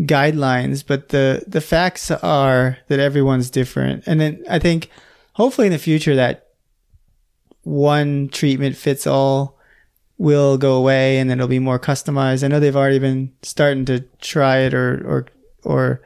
guidelines, 0.00 0.84
but 0.86 1.10
the 1.10 1.44
the 1.46 1.60
facts 1.60 2.10
are 2.10 2.78
that 2.88 2.98
everyone's 2.98 3.50
different. 3.50 4.02
And 4.06 4.20
then 4.20 4.44
I 4.50 4.58
think 4.58 4.90
hopefully 5.34 5.68
in 5.68 5.72
the 5.72 5.78
future 5.78 6.16
that 6.16 6.48
one 7.62 8.28
treatment 8.30 8.76
fits 8.76 9.06
all 9.06 9.58
will 10.18 10.58
go 10.58 10.74
away 10.74 11.18
and 11.18 11.30
then 11.30 11.38
it'll 11.38 11.48
be 11.48 11.60
more 11.60 11.78
customized. 11.78 12.42
I 12.42 12.48
know 12.48 12.58
they've 12.58 12.74
already 12.74 12.98
been 12.98 13.32
starting 13.42 13.84
to 13.84 14.00
try 14.20 14.58
it 14.58 14.74
or 14.74 15.02
or 15.06 15.26
or 15.62 16.02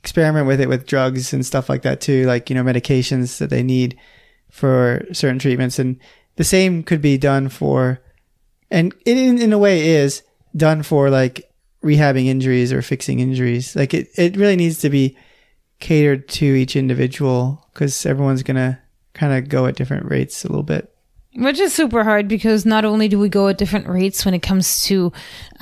experiment 0.00 0.46
with 0.46 0.60
it 0.60 0.68
with 0.68 0.86
drugs 0.86 1.32
and 1.32 1.44
stuff 1.44 1.68
like 1.68 1.82
that 1.82 2.00
too, 2.00 2.24
like 2.24 2.48
you 2.50 2.56
know 2.56 2.64
medications 2.64 3.38
that 3.38 3.50
they 3.50 3.62
need 3.62 3.98
for 4.50 5.06
certain 5.12 5.38
treatments, 5.38 5.78
and 5.78 5.98
the 6.36 6.44
same 6.44 6.82
could 6.82 7.02
be 7.02 7.18
done 7.18 7.48
for, 7.48 8.00
and 8.70 8.94
it 9.04 9.16
in, 9.16 9.40
in 9.40 9.52
a 9.52 9.58
way 9.58 9.88
is 9.88 10.22
done 10.56 10.82
for 10.82 11.10
like 11.10 11.50
rehabbing 11.84 12.26
injuries 12.26 12.72
or 12.72 12.82
fixing 12.82 13.20
injuries. 13.20 13.76
Like 13.76 13.94
it, 13.94 14.08
it 14.16 14.36
really 14.36 14.56
needs 14.56 14.78
to 14.80 14.90
be 14.90 15.16
catered 15.78 16.28
to 16.28 16.44
each 16.44 16.76
individual 16.76 17.66
because 17.72 18.04
everyone's 18.04 18.42
gonna 18.42 18.80
kind 19.14 19.32
of 19.32 19.48
go 19.48 19.66
at 19.66 19.76
different 19.76 20.10
rates 20.10 20.44
a 20.44 20.48
little 20.48 20.62
bit. 20.62 20.94
Which 21.36 21.60
is 21.60 21.72
super 21.72 22.02
hard 22.02 22.26
because 22.26 22.66
not 22.66 22.84
only 22.84 23.06
do 23.06 23.18
we 23.18 23.28
go 23.28 23.48
at 23.48 23.58
different 23.58 23.86
rates 23.86 24.24
when 24.24 24.34
it 24.34 24.42
comes 24.42 24.82
to 24.84 25.12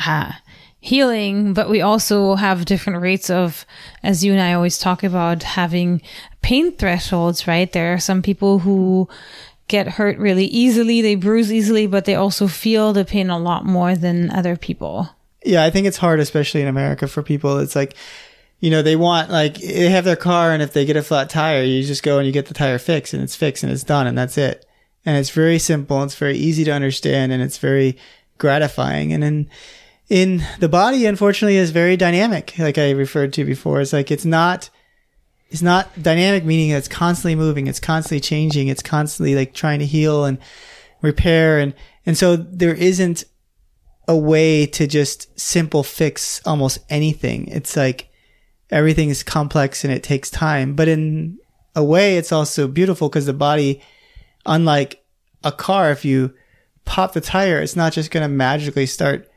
uh, 0.06 0.32
healing, 0.80 1.52
but 1.54 1.68
we 1.68 1.80
also 1.80 2.34
have 2.36 2.64
different 2.64 3.02
rates 3.02 3.30
of, 3.30 3.66
as 4.02 4.24
you 4.24 4.32
and 4.32 4.40
I 4.40 4.52
always 4.52 4.78
talk 4.78 5.02
about, 5.02 5.42
having 5.42 6.00
pain 6.42 6.72
thresholds, 6.72 7.46
right? 7.46 7.70
There 7.72 7.92
are 7.94 7.98
some 7.98 8.22
people 8.22 8.60
who 8.60 9.08
get 9.66 9.88
hurt 9.88 10.18
really 10.18 10.46
easily, 10.46 11.02
they 11.02 11.14
bruise 11.14 11.52
easily, 11.52 11.86
but 11.86 12.04
they 12.04 12.14
also 12.14 12.48
feel 12.48 12.92
the 12.92 13.04
pain 13.04 13.28
a 13.28 13.38
lot 13.38 13.64
more 13.64 13.94
than 13.94 14.30
other 14.30 14.56
people. 14.56 15.10
Yeah, 15.44 15.64
I 15.64 15.70
think 15.70 15.86
it's 15.86 15.98
hard, 15.98 16.20
especially 16.20 16.62
in 16.62 16.68
America, 16.68 17.06
for 17.06 17.22
people. 17.22 17.58
It's 17.58 17.76
like, 17.76 17.94
you 18.60 18.70
know, 18.70 18.82
they 18.82 18.96
want 18.96 19.30
like 19.30 19.54
they 19.56 19.88
have 19.88 20.04
their 20.04 20.16
car, 20.16 20.52
and 20.52 20.62
if 20.62 20.72
they 20.72 20.84
get 20.84 20.96
a 20.96 21.02
flat 21.02 21.30
tire, 21.30 21.62
you 21.62 21.82
just 21.84 22.02
go 22.02 22.18
and 22.18 22.26
you 22.26 22.32
get 22.32 22.46
the 22.46 22.54
tire 22.54 22.78
fixed, 22.78 23.14
and 23.14 23.22
it's 23.22 23.36
fixed, 23.36 23.62
and 23.62 23.70
it's 23.70 23.84
done, 23.84 24.06
and 24.06 24.18
that's 24.18 24.36
it. 24.38 24.66
And 25.06 25.16
it's 25.16 25.30
very 25.30 25.58
simple, 25.58 26.02
it's 26.02 26.16
very 26.16 26.36
easy 26.36 26.64
to 26.64 26.72
understand, 26.72 27.30
and 27.30 27.40
it's 27.42 27.58
very 27.58 27.96
gratifying. 28.36 29.12
And 29.12 29.22
then 29.22 29.50
in 30.08 30.42
the 30.58 30.68
body, 30.68 31.06
unfortunately, 31.06 31.56
is 31.56 31.70
very 31.70 31.96
dynamic, 31.96 32.54
like 32.58 32.78
I 32.78 32.90
referred 32.90 33.32
to 33.34 33.44
before. 33.44 33.80
It's 33.80 33.92
like 33.92 34.10
it's 34.10 34.24
not 34.24 34.70
it's 35.50 35.62
not 35.62 36.02
dynamic, 36.02 36.44
meaning 36.44 36.70
it's 36.70 36.88
constantly 36.88 37.34
moving, 37.34 37.66
it's 37.66 37.80
constantly 37.80 38.20
changing, 38.20 38.68
it's 38.68 38.82
constantly 38.82 39.34
like 39.34 39.54
trying 39.54 39.78
to 39.78 39.86
heal 39.86 40.24
and 40.24 40.38
repair, 41.02 41.58
and 41.58 41.74
and 42.06 42.16
so 42.16 42.36
there 42.36 42.74
isn't 42.74 43.24
a 44.06 44.16
way 44.16 44.66
to 44.66 44.86
just 44.86 45.38
simple 45.38 45.82
fix 45.82 46.40
almost 46.46 46.78
anything. 46.88 47.46
It's 47.48 47.76
like 47.76 48.08
everything 48.70 49.10
is 49.10 49.22
complex 49.22 49.84
and 49.84 49.92
it 49.92 50.02
takes 50.02 50.30
time, 50.30 50.74
but 50.74 50.88
in 50.88 51.38
a 51.76 51.84
way, 51.84 52.16
it's 52.16 52.32
also 52.32 52.66
beautiful 52.66 53.08
because 53.08 53.26
the 53.26 53.34
body, 53.34 53.82
unlike 54.46 55.04
a 55.44 55.52
car, 55.52 55.90
if 55.90 56.04
you 56.04 56.34
pop 56.86 57.12
the 57.12 57.20
tire, 57.20 57.60
it's 57.60 57.76
not 57.76 57.92
just 57.92 58.10
going 58.10 58.22
to 58.22 58.28
magically 58.28 58.86
start 58.86 59.27